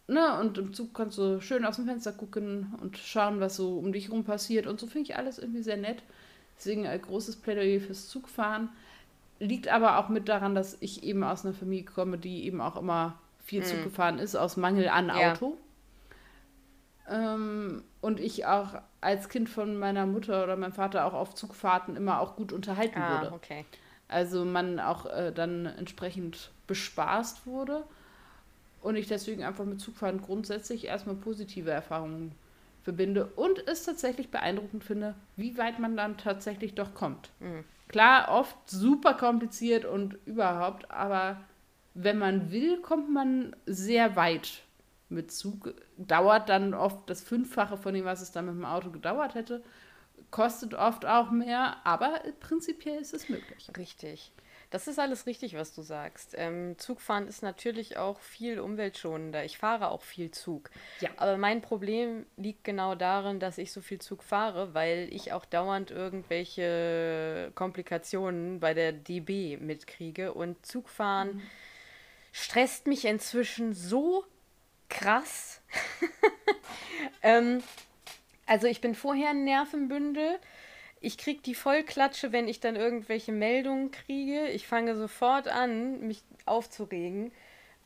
[0.06, 3.78] ne, und im Zug kannst du schön aus dem Fenster gucken und schauen, was so
[3.78, 4.66] um dich herum passiert.
[4.66, 6.02] Und so finde ich alles irgendwie sehr nett.
[6.56, 8.68] Deswegen ein großes Plädoyer fürs Zugfahren.
[9.38, 12.76] Liegt aber auch mit daran, dass ich eben aus einer Familie komme, die eben auch
[12.76, 13.66] immer viel mhm.
[13.66, 15.56] Zug gefahren ist, aus Mangel an Auto.
[17.09, 17.34] Ja.
[17.34, 21.96] Ähm, und ich auch als Kind von meiner Mutter oder meinem Vater auch auf Zugfahrten
[21.96, 23.32] immer auch gut unterhalten ah, wurde.
[23.32, 23.64] Okay.
[24.09, 27.84] Also man auch äh, dann entsprechend bespaßt wurde
[28.80, 32.32] und ich deswegen einfach mit Zugfahren grundsätzlich erstmal positive Erfahrungen
[32.82, 37.30] verbinde und es tatsächlich beeindruckend finde, wie weit man dann tatsächlich doch kommt.
[37.40, 37.64] Mhm.
[37.88, 41.40] Klar, oft super kompliziert und überhaupt, aber
[41.94, 44.62] wenn man will, kommt man sehr weit
[45.09, 45.74] mit Zug.
[45.96, 49.62] Dauert dann oft das Fünffache von dem, was es dann mit dem Auto gedauert hätte.
[50.30, 53.70] Kostet oft auch mehr, aber prinzipiell ist es möglich.
[53.76, 54.32] Richtig.
[54.70, 56.34] Das ist alles richtig, was du sagst.
[56.36, 59.44] Ähm, Zugfahren ist natürlich auch viel umweltschonender.
[59.44, 60.70] Ich fahre auch viel Zug.
[61.00, 61.09] Ja.
[61.16, 65.46] Aber mein Problem liegt genau darin, dass ich so viel Zug fahre, weil ich auch
[65.46, 70.34] dauernd irgendwelche Komplikationen bei der DB mitkriege.
[70.34, 71.42] Und Zugfahren mhm.
[72.32, 74.26] stresst mich inzwischen so
[74.89, 75.61] krass.
[77.22, 77.62] ähm,
[78.47, 80.39] also ich bin vorher ein Nervenbündel
[81.01, 84.49] ich kriege die Vollklatsche, wenn ich dann irgendwelche Meldungen kriege.
[84.49, 87.30] Ich fange sofort an, mich aufzuregen.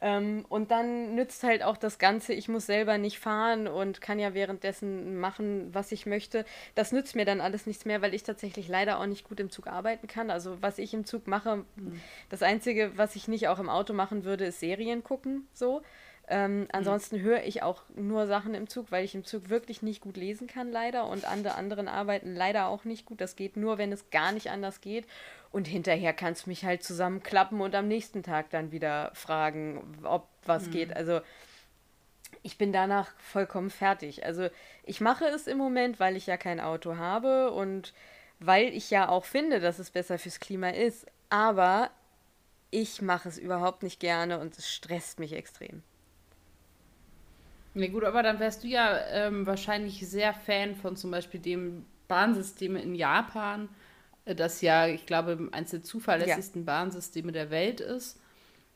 [0.00, 4.18] Ähm, und dann nützt halt auch das Ganze, ich muss selber nicht fahren und kann
[4.18, 6.44] ja währenddessen machen, was ich möchte.
[6.74, 9.50] Das nützt mir dann alles nichts mehr, weil ich tatsächlich leider auch nicht gut im
[9.50, 10.30] Zug arbeiten kann.
[10.30, 12.00] Also was ich im Zug mache, mhm.
[12.30, 15.46] das Einzige, was ich nicht auch im Auto machen würde, ist Serien gucken.
[15.52, 15.82] So.
[16.32, 16.68] Ähm, mhm.
[16.72, 17.22] ansonsten mhm.
[17.24, 20.46] höre ich auch nur Sachen im Zug, weil ich im Zug wirklich nicht gut lesen
[20.46, 21.06] kann, leider.
[21.06, 23.20] Und andere anderen arbeiten leider auch nicht gut.
[23.20, 25.04] Das geht nur, wenn es gar nicht anders geht.
[25.50, 30.26] Und hinterher kannst du mich halt zusammenklappen und am nächsten Tag dann wieder fragen, ob
[30.46, 30.70] was mhm.
[30.70, 30.96] geht.
[30.96, 31.20] Also
[32.42, 34.24] ich bin danach vollkommen fertig.
[34.24, 34.48] Also
[34.84, 37.92] ich mache es im Moment, weil ich ja kein Auto habe und
[38.40, 41.04] weil ich ja auch finde, dass es besser fürs Klima ist.
[41.28, 41.90] Aber
[42.70, 45.82] ich mache es überhaupt nicht gerne und es stresst mich extrem.
[47.74, 51.86] Na gut, aber dann wärst du ja ähm, wahrscheinlich sehr Fan von zum Beispiel dem
[52.08, 53.68] Bahnsystem in Japan,
[54.24, 56.66] äh, das ja, ich glaube, eines der zuverlässigsten ja.
[56.66, 58.20] Bahnsysteme der Welt ist.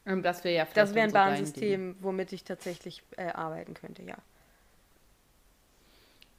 [0.07, 4.03] Ähm, das wäre ja vielleicht Das wäre ein Bahnsystem, womit ich tatsächlich äh, arbeiten könnte,
[4.03, 4.16] ja.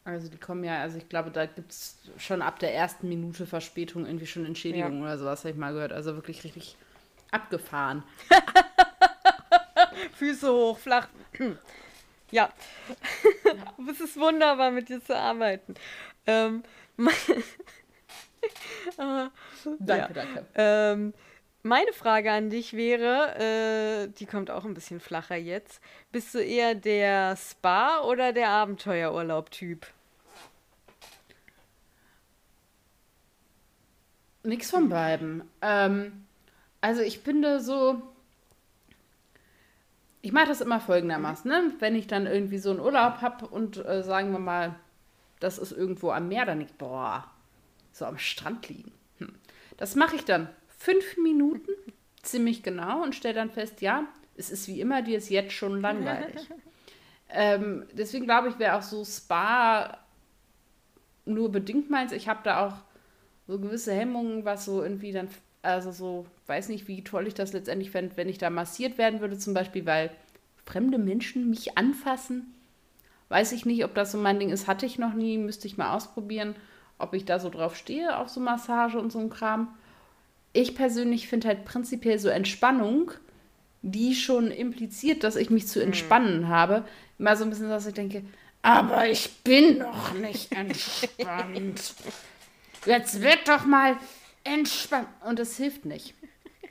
[0.04, 3.46] Also die kommen ja, also ich glaube, da gibt es schon ab der ersten Minute
[3.46, 5.04] Verspätung irgendwie schon Entschädigung ja.
[5.04, 5.92] oder sowas, habe ich mal gehört.
[5.92, 6.78] Also wirklich richtig
[7.30, 8.04] abgefahren.
[10.14, 11.10] Füße hoch, flach.
[12.32, 12.52] Ja.
[13.90, 15.76] es ist wunderbar, mit dir zu arbeiten.
[16.26, 16.64] Ähm,
[18.98, 19.30] äh,
[19.80, 20.08] danke, ja.
[20.10, 20.46] danke.
[20.56, 21.14] Ähm,
[21.64, 25.82] meine Frage an dich wäre, äh, die kommt auch ein bisschen flacher jetzt.
[26.12, 29.86] Bist du eher der Spa- oder der Abenteuerurlaub-Typ?
[34.44, 35.44] Nix von beiden.
[35.62, 36.26] Ähm,
[36.80, 38.02] also ich finde so,
[40.28, 41.72] ich mache das immer folgendermaßen, ne?
[41.80, 44.76] wenn ich dann irgendwie so einen Urlaub habe und äh, sagen wir mal,
[45.40, 47.24] das ist irgendwo am Meer, dann nicht, boah,
[47.94, 48.92] so am Strand liegen.
[49.20, 49.34] Hm.
[49.78, 51.72] Das mache ich dann fünf Minuten,
[52.24, 54.04] ziemlich genau, und stelle dann fest, ja,
[54.36, 56.42] es ist wie immer, dir ist jetzt schon langweilig.
[57.30, 59.98] ähm, deswegen glaube ich, wäre auch so Spa
[61.24, 62.12] nur bedingt meins.
[62.12, 62.74] Ich habe da auch
[63.48, 65.30] so gewisse Hemmungen, was so irgendwie dann,
[65.68, 69.20] also so, weiß nicht, wie toll ich das letztendlich fände, wenn ich da massiert werden
[69.20, 70.12] würde, zum Beispiel, weil
[70.66, 72.54] fremde Menschen mich anfassen.
[73.30, 75.78] Weiß ich nicht, ob das so mein Ding ist, hatte ich noch nie, müsste ich
[75.78, 76.56] mal ausprobieren,
[76.98, 79.68] ob ich da so drauf stehe, auf so Massage und so ein Kram.
[80.54, 83.12] Ich persönlich finde halt prinzipiell so Entspannung,
[83.82, 85.88] die schon impliziert, dass ich mich zu mhm.
[85.88, 86.48] entspannen mhm.
[86.48, 86.86] habe,
[87.20, 88.24] immer so ein bisschen, dass ich denke,
[88.62, 91.94] aber ich bin noch nicht entspannt.
[92.86, 93.98] Jetzt wird doch mal
[94.48, 95.08] entspannt.
[95.26, 96.14] Und das hilft nicht.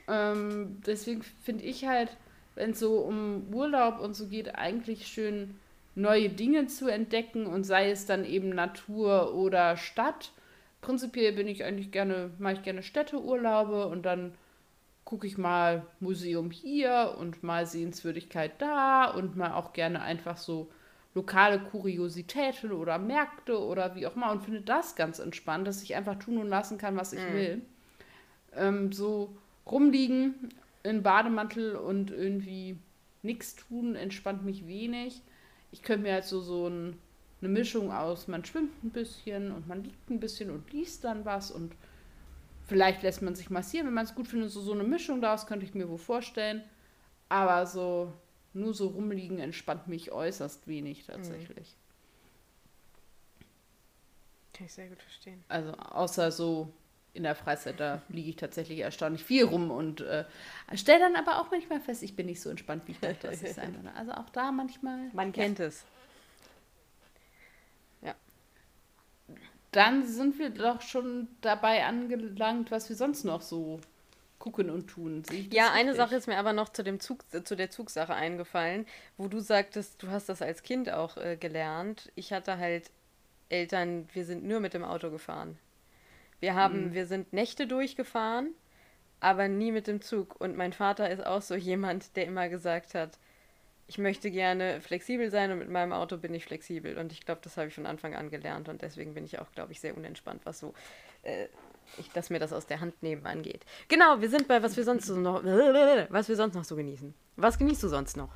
[0.07, 2.15] Ähm, deswegen finde ich halt,
[2.55, 5.55] wenn es so um Urlaub und so geht, eigentlich schön
[5.95, 10.31] neue Dinge zu entdecken und sei es dann eben Natur oder Stadt.
[10.81, 14.33] Prinzipiell bin ich eigentlich gerne, mache ich gerne Städteurlaube und dann
[15.05, 20.69] gucke ich mal Museum hier und mal Sehenswürdigkeit da und mal auch gerne einfach so
[21.17, 25.95] lokale Kuriositäten oder Märkte oder wie auch immer und finde das ganz entspannt, dass ich
[25.95, 27.33] einfach tun und lassen kann, was ich mhm.
[27.33, 27.61] will.
[28.55, 30.49] Ähm, so rumliegen
[30.83, 32.77] in Bademantel und irgendwie
[33.23, 35.23] nichts tun, entspannt mich wenig.
[35.71, 36.97] Ich könnte mir halt so, so ein,
[37.41, 41.25] eine Mischung aus, man schwimmt ein bisschen und man liegt ein bisschen und liest dann
[41.25, 41.73] was und
[42.67, 44.51] vielleicht lässt man sich massieren, wenn man es gut findet.
[44.51, 46.61] So, so eine Mischung daraus könnte ich mir wohl vorstellen.
[47.27, 48.13] Aber so
[48.57, 51.75] nur so rumliegen entspannt mich äußerst wenig tatsächlich.
[54.53, 55.43] Kann ich sehr gut verstehen.
[55.47, 56.73] Also außer so
[57.13, 60.25] in der Freizeit, da liege ich tatsächlich erstaunlich viel rum und äh,
[60.75, 63.41] stelle dann aber auch manchmal fest, ich bin nicht so entspannt, wie ich dachte, dass
[63.41, 63.93] ich sein würde.
[63.95, 65.09] Also auch da manchmal.
[65.13, 65.65] Man kennt ja.
[65.65, 65.85] es.
[68.01, 68.15] Ja.
[69.71, 73.79] Dann sind wir doch schon dabei angelangt, was wir sonst noch so
[74.39, 75.23] gucken und tun.
[75.51, 78.85] ja, eine Sache ist mir aber noch zu, dem Zug, zu der Zugsache eingefallen,
[79.17, 82.11] wo du sagtest, du hast das als Kind auch äh, gelernt.
[82.15, 82.91] Ich hatte halt
[83.49, 85.57] Eltern, wir sind nur mit dem Auto gefahren.
[86.39, 86.93] Wir haben, mhm.
[86.93, 88.53] wir sind Nächte durchgefahren,
[89.19, 90.39] aber nie mit dem Zug.
[90.39, 93.17] Und mein Vater ist auch so jemand, der immer gesagt hat,
[93.87, 96.97] ich möchte gerne flexibel sein und mit meinem Auto bin ich flexibel.
[96.97, 99.51] Und ich glaube, das habe ich von Anfang an gelernt und deswegen bin ich auch,
[99.53, 100.73] glaube ich, sehr unentspannt, was so
[101.23, 101.47] äh,
[101.97, 103.65] ich, dass mir das aus der Hand nehmen angeht.
[103.87, 107.13] Genau, wir sind bei was wir sonst so noch was wir sonst noch so genießen.
[107.35, 108.29] Was genießt du sonst noch?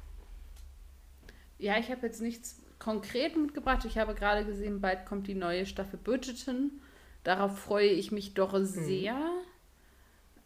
[1.57, 3.85] Ja, ich habe jetzt nichts konkret mitgebracht.
[3.85, 6.81] Ich habe gerade gesehen, bald kommt die neue Staffel Bridgerton.
[7.23, 8.65] Darauf freue ich mich doch mhm.
[8.65, 9.13] sehr.
[9.13, 9.43] Mhm.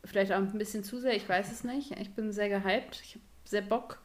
[0.03, 1.91] Vielleicht auch ein bisschen zu sehr, ich weiß es nicht.
[1.99, 3.01] Ich bin sehr gehypt.
[3.03, 3.99] Ich habe sehr Bock.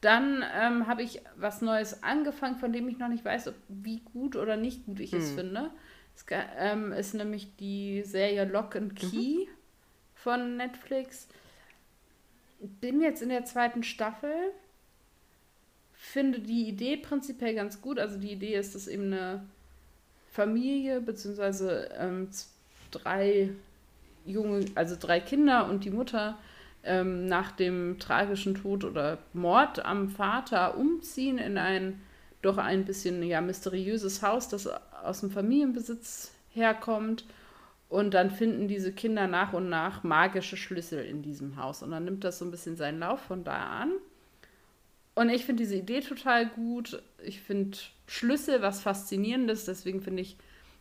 [0.00, 4.00] Dann ähm, habe ich was Neues angefangen, von dem ich noch nicht weiß, ob, wie
[4.00, 5.18] gut oder nicht gut ich mhm.
[5.18, 5.70] es finde.
[6.28, 9.48] Es ähm, ist nämlich die Serie Lock and Key mhm.
[10.14, 11.28] von Netflix.
[12.80, 14.34] Bin jetzt in der zweiten Staffel.
[15.94, 17.98] Finde die Idee prinzipiell ganz gut.
[17.98, 19.46] Also die Idee ist, dass eben eine
[20.30, 22.28] Familie beziehungsweise ähm,
[22.90, 23.50] drei
[24.26, 26.38] junge, also drei Kinder und die Mutter
[26.84, 32.00] ähm, nach dem tragischen Tod oder Mord am Vater umziehen in ein
[32.42, 34.68] doch ein bisschen ja mysteriöses Haus, das
[35.04, 37.24] aus dem Familienbesitz herkommt.
[37.88, 41.82] Und dann finden diese Kinder nach und nach magische Schlüssel in diesem Haus.
[41.82, 43.92] Und dann nimmt das so ein bisschen seinen Lauf von da an.
[45.16, 47.02] Und ich finde diese Idee total gut.
[47.22, 47.76] Ich finde
[48.06, 49.64] Schlüssel was Faszinierendes.
[49.64, 50.36] Deswegen finde ich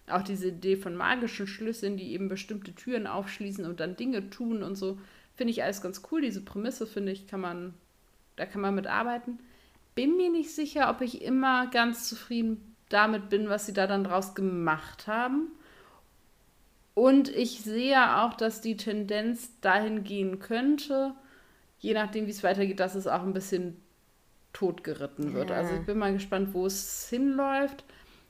[0.08, 4.64] auch diese Idee von magischen Schlüsseln, die eben bestimmte Türen aufschließen und dann Dinge tun
[4.64, 4.98] und so,
[5.36, 6.22] finde ich alles ganz cool.
[6.22, 7.74] Diese Prämisse, finde ich, kann man,
[8.36, 9.40] da kann man mit arbeiten.
[9.96, 14.04] Bin mir nicht sicher, ob ich immer ganz zufrieden damit bin, was sie da dann
[14.04, 15.52] draus gemacht haben.
[16.96, 21.14] Und ich sehe auch, dass die Tendenz dahin gehen könnte,
[21.80, 23.78] je nachdem, wie es weitergeht, dass es auch ein bisschen
[24.52, 25.50] totgeritten wird.
[25.50, 25.58] Ja.
[25.58, 27.86] Also ich bin mal gespannt, wo es hinläuft.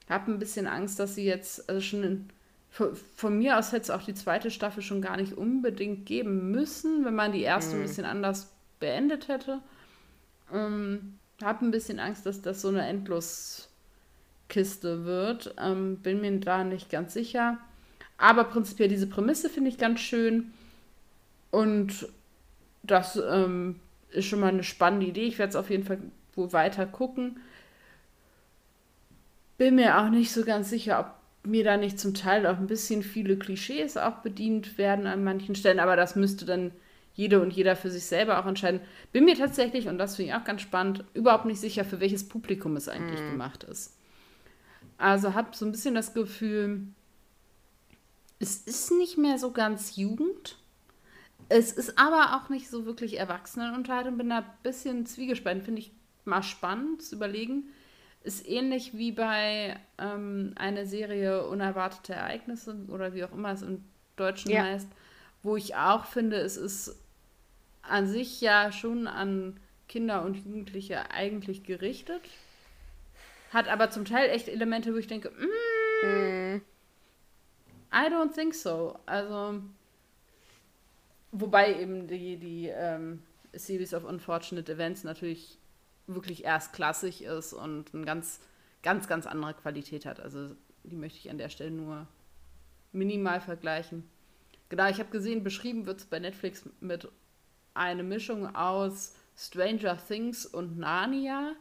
[0.07, 2.29] Habe ein bisschen Angst, dass sie jetzt, also schon in,
[2.69, 6.51] von, von, mir aus hätte es auch die zweite Staffel schon gar nicht unbedingt geben
[6.51, 7.81] müssen, wenn man die erste mhm.
[7.81, 9.59] ein bisschen anders beendet hätte.
[10.53, 13.68] Ähm, habe ein bisschen Angst, dass das so eine endlos
[14.49, 15.55] Kiste wird.
[15.57, 17.57] Ähm, bin mir da nicht ganz sicher.
[18.17, 20.51] Aber prinzipiell diese Prämisse finde ich ganz schön.
[21.51, 22.09] Und
[22.83, 23.79] das ähm,
[24.11, 25.25] ist schon mal eine spannende Idee.
[25.25, 25.99] Ich werde es auf jeden Fall
[26.35, 27.39] wohl weiter gucken.
[29.57, 32.67] Bin mir auch nicht so ganz sicher, ob mir da nicht zum Teil auch ein
[32.67, 35.79] bisschen viele Klischees auch bedient werden an manchen Stellen.
[35.79, 36.71] Aber das müsste dann
[37.13, 38.81] jede und jeder für sich selber auch entscheiden.
[39.11, 42.27] Bin mir tatsächlich, und das finde ich auch ganz spannend, überhaupt nicht sicher, für welches
[42.27, 43.31] Publikum es eigentlich mm.
[43.31, 43.98] gemacht ist.
[44.99, 46.87] Also habe so ein bisschen das Gefühl,
[48.37, 50.57] es ist nicht mehr so ganz Jugend.
[51.47, 54.17] Es ist aber auch nicht so wirklich Erwachsenenunterhaltung.
[54.17, 55.63] Bin da ein bisschen zwiegespalten.
[55.63, 55.93] Finde ich
[56.25, 57.69] mal spannend zu überlegen.
[58.23, 63.85] Ist ähnlich wie bei ähm, einer Serie Unerwartete Ereignisse oder wie auch immer es im
[64.17, 64.63] Deutschen ja.
[64.63, 64.89] heißt,
[65.43, 67.01] wo ich auch finde, es ist
[67.81, 72.21] an sich ja schon an Kinder und Jugendliche eigentlich gerichtet.
[73.51, 76.61] Hat aber zum Teil echt Elemente, wo ich denke, mm, mm.
[77.91, 78.97] I don't think so.
[79.05, 79.61] Also,
[81.31, 83.23] wobei eben die, die ähm,
[83.53, 85.57] Series of Unfortunate Events natürlich
[86.05, 88.39] wirklich erstklassig ist und eine ganz,
[88.83, 90.19] ganz, ganz andere Qualität hat.
[90.19, 92.07] Also, die möchte ich an der Stelle nur
[92.91, 94.07] minimal vergleichen.
[94.69, 97.07] Genau, ich habe gesehen, beschrieben wird es bei Netflix mit
[97.73, 101.55] einer Mischung aus Stranger Things und Narnia.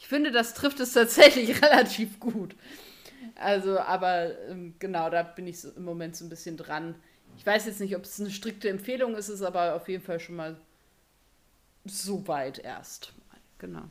[0.00, 2.56] Ich finde, das trifft es tatsächlich relativ gut.
[3.36, 6.94] Also, aber ähm, genau, da bin ich so im Moment so ein bisschen dran.
[7.36, 10.18] Ich weiß jetzt nicht, ob es eine strikte Empfehlung ist, ist aber auf jeden Fall
[10.18, 10.56] schon mal
[11.84, 13.12] so weit erst.
[13.58, 13.82] Genau.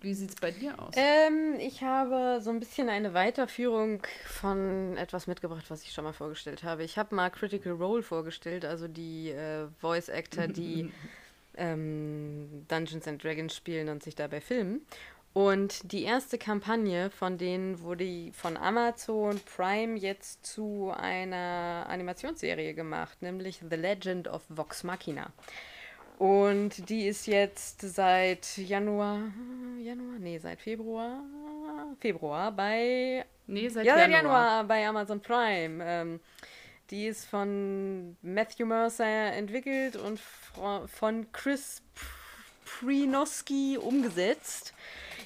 [0.00, 0.94] Wie sieht es bei dir aus?
[0.96, 6.12] Ähm, ich habe so ein bisschen eine Weiterführung von etwas mitgebracht, was ich schon mal
[6.12, 6.84] vorgestellt habe.
[6.84, 10.92] Ich habe mal Critical Role vorgestellt, also die äh, Voice Actor, die
[11.56, 14.82] ähm, Dungeons and Dragons spielen und sich dabei filmen.
[15.36, 23.20] Und die erste Kampagne von denen wurde von Amazon Prime jetzt zu einer Animationsserie gemacht,
[23.20, 25.30] nämlich The Legend of Vox Machina.
[26.16, 29.30] Und die ist jetzt seit Januar,
[29.78, 31.22] Januar, nee, seit Februar,
[32.00, 34.22] Februar bei, nee, seit ja, Januar.
[34.22, 35.84] Januar bei Amazon Prime.
[35.84, 36.20] Ähm,
[36.88, 40.18] die ist von Matthew Mercer entwickelt und
[40.86, 41.82] von Chris
[42.64, 44.72] Prinoski umgesetzt.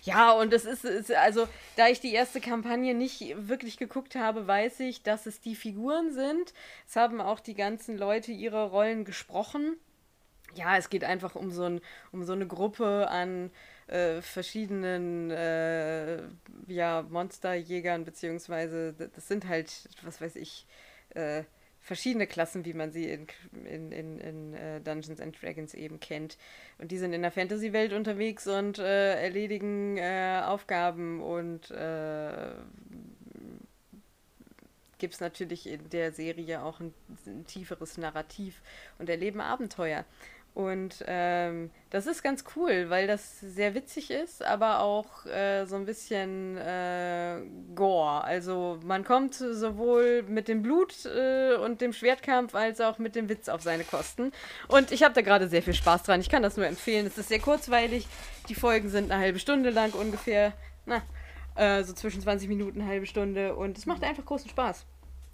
[0.02, 1.46] Ja, und es ist, ist, also,
[1.76, 6.12] da ich die erste Kampagne nicht wirklich geguckt habe, weiß ich, dass es die Figuren
[6.12, 6.54] sind.
[6.88, 9.76] Es haben auch die ganzen Leute ihre Rollen gesprochen.
[10.54, 11.80] Ja, es geht einfach um so, ein,
[12.12, 13.50] um so eine Gruppe an
[13.86, 16.22] äh, verschiedenen äh,
[16.66, 20.66] ja, Monsterjägern, beziehungsweise das sind halt, was weiß ich,
[21.14, 21.44] äh,
[21.80, 23.26] verschiedene Klassen, wie man sie in,
[23.64, 26.36] in, in, in uh, Dungeons and Dragons eben kennt.
[26.78, 32.52] Und die sind in der Fantasy-Welt unterwegs und äh, erledigen äh, Aufgaben und äh,
[34.98, 36.94] gibt es natürlich in der Serie auch ein,
[37.26, 38.60] ein tieferes Narrativ
[38.98, 40.04] und erleben Abenteuer.
[40.60, 45.76] Und ähm, das ist ganz cool, weil das sehr witzig ist, aber auch äh, so
[45.76, 47.40] ein bisschen äh,
[47.74, 48.22] Gore.
[48.22, 53.30] Also man kommt sowohl mit dem Blut äh, und dem Schwertkampf als auch mit dem
[53.30, 54.32] Witz auf seine Kosten.
[54.68, 56.20] Und ich habe da gerade sehr viel Spaß dran.
[56.20, 57.06] Ich kann das nur empfehlen.
[57.06, 58.06] Es ist sehr kurzweilig.
[58.50, 60.52] Die Folgen sind eine halbe Stunde lang ungefähr.
[60.84, 61.00] Na,
[61.54, 63.56] äh, so zwischen 20 Minuten, halbe Stunde.
[63.56, 64.84] Und es macht einfach großen Spaß.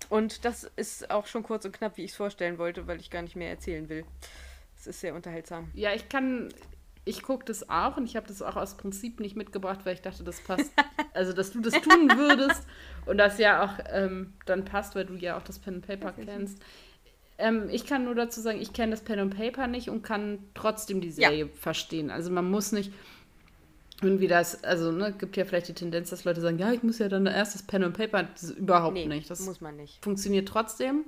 [0.08, 3.10] Und das ist auch schon kurz und knapp, wie ich es vorstellen wollte, weil ich
[3.10, 4.04] gar nicht mehr erzählen will
[4.87, 5.68] ist sehr unterhaltsam.
[5.74, 6.49] Ja, ich kann,
[7.05, 10.03] ich gucke das auch und ich habe das auch aus Prinzip nicht mitgebracht, weil ich
[10.03, 10.70] dachte, das passt.
[11.14, 12.66] also, dass du das tun würdest
[13.07, 16.12] und das ja auch ähm, dann passt, weil du ja auch das Pen and Paper
[16.12, 16.62] kennst.
[17.39, 20.39] Ähm, ich kann nur dazu sagen, ich kenne das Pen and Paper nicht und kann
[20.55, 21.51] trotzdem die Serie ja.
[21.55, 22.11] verstehen.
[22.11, 22.93] Also man muss nicht
[24.03, 26.99] irgendwie das, also ne, gibt ja vielleicht die Tendenz, dass Leute sagen, ja, ich muss
[26.99, 29.30] ja dann erst das Pen and Paper, das ist überhaupt nee, nicht.
[29.30, 30.03] Das muss man nicht.
[30.03, 31.05] Funktioniert trotzdem.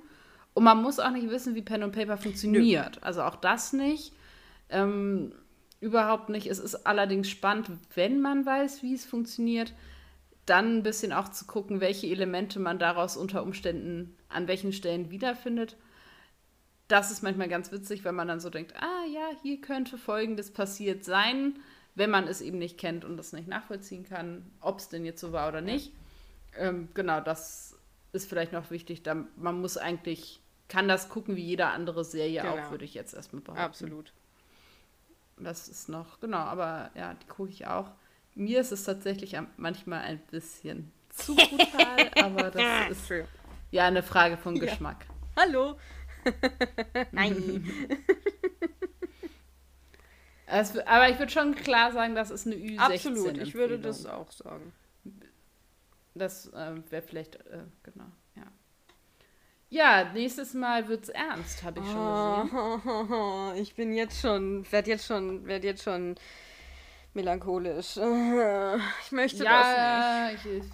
[0.58, 2.96] Und man muss auch nicht wissen, wie Pen und Paper funktioniert.
[2.96, 3.00] Nö.
[3.02, 4.12] Also auch das nicht.
[4.70, 5.32] Ähm,
[5.78, 6.48] überhaupt nicht.
[6.48, 9.72] Es ist allerdings spannend, wenn man weiß, wie es funktioniert,
[10.46, 15.12] dann ein bisschen auch zu gucken, welche Elemente man daraus unter Umständen an welchen Stellen
[15.12, 15.76] wiederfindet.
[16.88, 20.50] Das ist manchmal ganz witzig, wenn man dann so denkt, ah ja, hier könnte Folgendes
[20.50, 21.60] passiert sein,
[21.94, 25.20] wenn man es eben nicht kennt und das nicht nachvollziehen kann, ob es denn jetzt
[25.20, 25.92] so war oder nicht.
[26.56, 27.78] Ähm, genau, das
[28.10, 29.04] ist vielleicht noch wichtig.
[29.04, 32.58] Da, man muss eigentlich kann das gucken wie jede andere Serie genau.
[32.58, 33.62] auch, würde ich jetzt erstmal behaupten.
[33.62, 34.12] Absolut.
[35.38, 37.90] Das ist noch, genau, aber ja, die gucke ich auch.
[38.34, 43.26] Mir ist es tatsächlich manchmal ein bisschen zu brutal, aber das ist True.
[43.70, 44.64] ja eine Frage von ja.
[44.64, 45.06] Geschmack.
[45.36, 45.78] Hallo.
[47.12, 47.68] Nein.
[50.46, 52.78] also, aber ich würde schon klar sagen, das ist eine Ü16.
[52.78, 54.72] Absolut, ich würde das auch sagen.
[56.14, 58.06] Das äh, wäre vielleicht, äh, genau.
[59.70, 63.54] Ja, nächstes Mal wird's ernst, habe ich schon gesehen.
[63.62, 66.14] ich bin jetzt schon, werde jetzt schon, werde jetzt schon
[67.14, 67.96] melancholisch.
[69.04, 70.64] Ich möchte ja, das nicht.
[70.64, 70.72] Ich,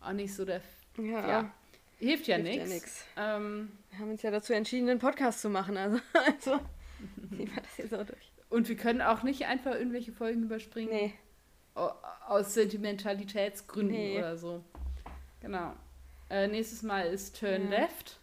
[0.00, 0.60] auch nicht so der.
[0.98, 1.28] Ja.
[1.28, 1.50] ja.
[1.98, 3.04] Hilft ja nichts.
[3.16, 5.76] Ja ähm, Wir haben uns ja dazu entschieden, einen Podcast zu machen.
[5.76, 6.60] Also, also.
[7.30, 8.32] Ziehen wir das hier so durch.
[8.48, 10.90] Und wir können auch nicht einfach irgendwelche Folgen überspringen.
[10.92, 11.14] Nee.
[11.74, 11.92] au-
[12.26, 14.18] Aus Sentimentalitätsgründen Nee.
[14.18, 14.62] oder so.
[15.40, 15.72] Genau.
[16.30, 17.78] Äh, nächstes Mal ist Turn Ja.
[17.80, 18.18] Left.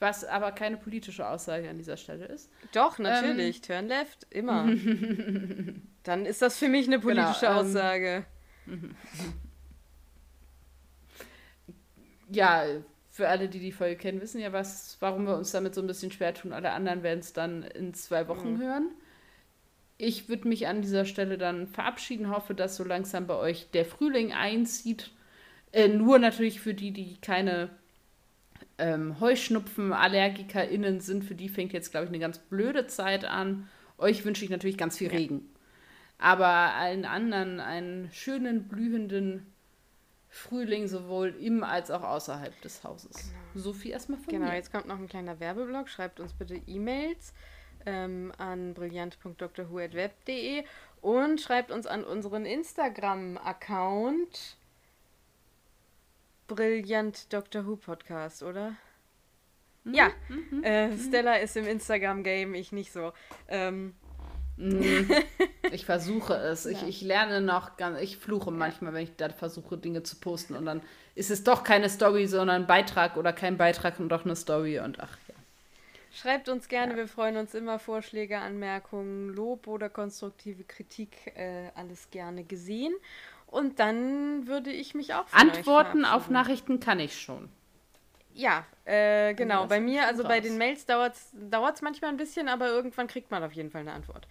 [0.00, 2.50] Was aber keine politische Aussage an dieser Stelle ist.
[2.72, 3.60] Doch, natürlich.
[3.62, 4.66] Turn left, immer.
[6.02, 8.24] Dann ist das für mich eine politische Genau, ähm, Aussage.
[12.30, 12.64] Ja,
[13.10, 15.86] für alle, die die Folge kennen, wissen ja, was, warum wir uns damit so ein
[15.86, 16.52] bisschen schwer tun.
[16.52, 18.60] Alle anderen werden es dann in zwei Wochen Mhm.
[18.60, 18.90] hören.
[19.98, 23.84] Ich würde mich an dieser Stelle dann verabschieden, hoffe, dass so langsam bei euch der
[23.84, 25.12] Frühling einzieht.
[25.74, 27.68] Äh, nur natürlich für die, die keine
[28.78, 33.68] ähm, Heuschnupfen-AllergikerInnen sind, für die fängt jetzt, glaube ich, eine ganz blöde Zeit an.
[33.98, 35.08] Euch wünsche ich natürlich ganz viel.
[35.08, 35.50] Regen.
[36.18, 39.52] Aber allen anderen einen schönen, blühenden
[40.28, 43.32] Frühling, sowohl im als auch außerhalb des Hauses.
[43.56, 44.54] So viel erstmal von Genau, mir.
[44.54, 45.88] jetzt kommt noch ein kleiner Werbeblock.
[45.88, 47.34] Schreibt uns bitte E-Mails
[47.84, 50.62] ähm, an brillant.drwho.web.de
[51.00, 54.56] und schreibt uns an unseren Instagram-Account
[56.46, 58.74] Brillant Doctor Who Podcast, oder?
[59.84, 60.10] Ja,
[60.62, 63.12] äh, Stella ist im Instagram-Game, ich nicht so.
[63.48, 63.94] Ähm,
[64.56, 65.10] Mm,
[65.72, 66.66] ich versuche es.
[66.66, 70.54] Ich, ich lerne noch ganz, ich fluche manchmal, wenn ich da versuche, Dinge zu posten
[70.54, 70.82] und dann
[71.14, 74.78] ist es doch keine Story, sondern ein Beitrag oder kein Beitrag und doch eine Story
[74.78, 75.34] und ach ja.
[76.12, 77.78] schreibt uns gerne, wir freuen uns immer.
[77.78, 82.94] Vorschläge, Anmerkungen, Lob oder konstruktive Kritik, äh, alles gerne gesehen.
[83.54, 86.28] Und dann würde ich mich auch Antworten auf.
[86.28, 87.48] Nachrichten kann ich schon.
[88.32, 89.60] Ja, äh, genau.
[89.60, 90.42] das bei mir, also bei raus.
[90.42, 93.92] den Mails dauert es manchmal ein bisschen, aber irgendwann kriegt man auf jeden Fall eine
[93.92, 94.26] Antwort.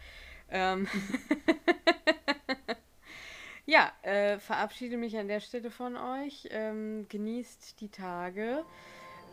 [0.52, 0.88] Ähm
[3.66, 6.50] ja, äh, verabschiede mich an der Stelle von euch.
[6.52, 8.66] Ähm, genießt die Tage,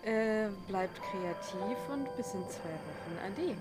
[0.05, 3.19] äh, bleibt kreativ und bis in zwei Wochen.
[3.27, 3.57] Ade.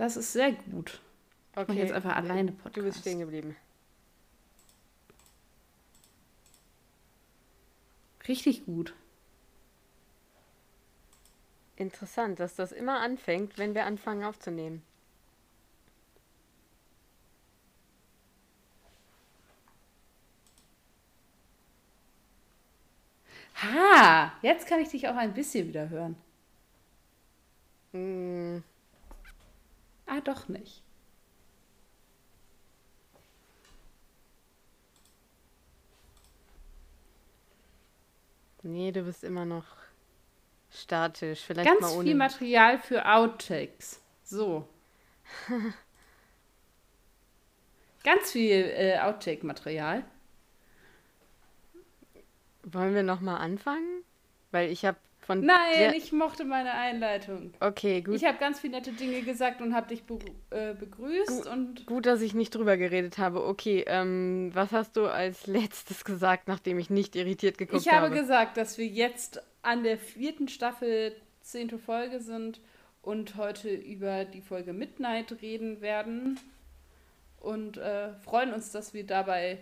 [0.00, 0.98] Das ist sehr gut.
[1.50, 2.76] Ich mache jetzt einfach alleine Podcast.
[2.78, 3.54] Du bist stehen geblieben.
[8.26, 8.94] Richtig gut.
[11.76, 14.82] Interessant, dass das immer anfängt, wenn wir anfangen aufzunehmen.
[23.62, 26.16] Ha, jetzt kann ich dich auch ein bisschen wieder hören.
[27.92, 28.62] Mm,
[30.10, 30.82] Ah, doch nicht.
[38.62, 39.64] nee, du bist immer noch
[40.70, 41.40] statisch.
[41.40, 42.04] Vielleicht mal Ganz ohne.
[42.04, 44.02] viel Material für Outtakes.
[44.22, 44.68] So.
[48.04, 50.04] Ganz viel äh, Outtake-Material.
[52.64, 54.04] Wollen wir noch mal anfangen?
[54.50, 54.98] Weil ich habe
[55.30, 57.54] von Nein, der- ich mochte meine Einleitung.
[57.60, 58.16] Okay, gut.
[58.16, 60.18] Ich habe ganz viele nette Dinge gesagt und habe dich be
[60.50, 63.44] äh, begrüßt und Gut, dass ich nicht drüber geredet habe.
[63.46, 68.06] Okay, ähm, was hast du als letztes gesagt, nachdem ich nicht irritiert geguckt ich habe
[68.06, 68.16] habe?
[68.16, 72.60] gesagt, dass wir jetzt an der vierten Staffel, zehnte Folge sind
[73.02, 76.40] und heute über die Folge Midnight reden werden
[77.38, 79.58] und äh, freuen uns, dass wir dabei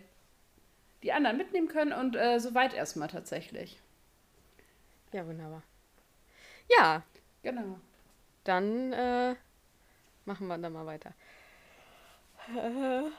[1.03, 3.79] die anderen mitnehmen können und äh, soweit erstmal tatsächlich.
[5.13, 5.63] Ja, wunderbar.
[6.69, 7.03] Ja,
[7.43, 7.79] Genau.
[8.45, 9.37] dann äh,
[10.25, 11.15] machen wir da mal weiter.
[12.57, 13.11] Äh,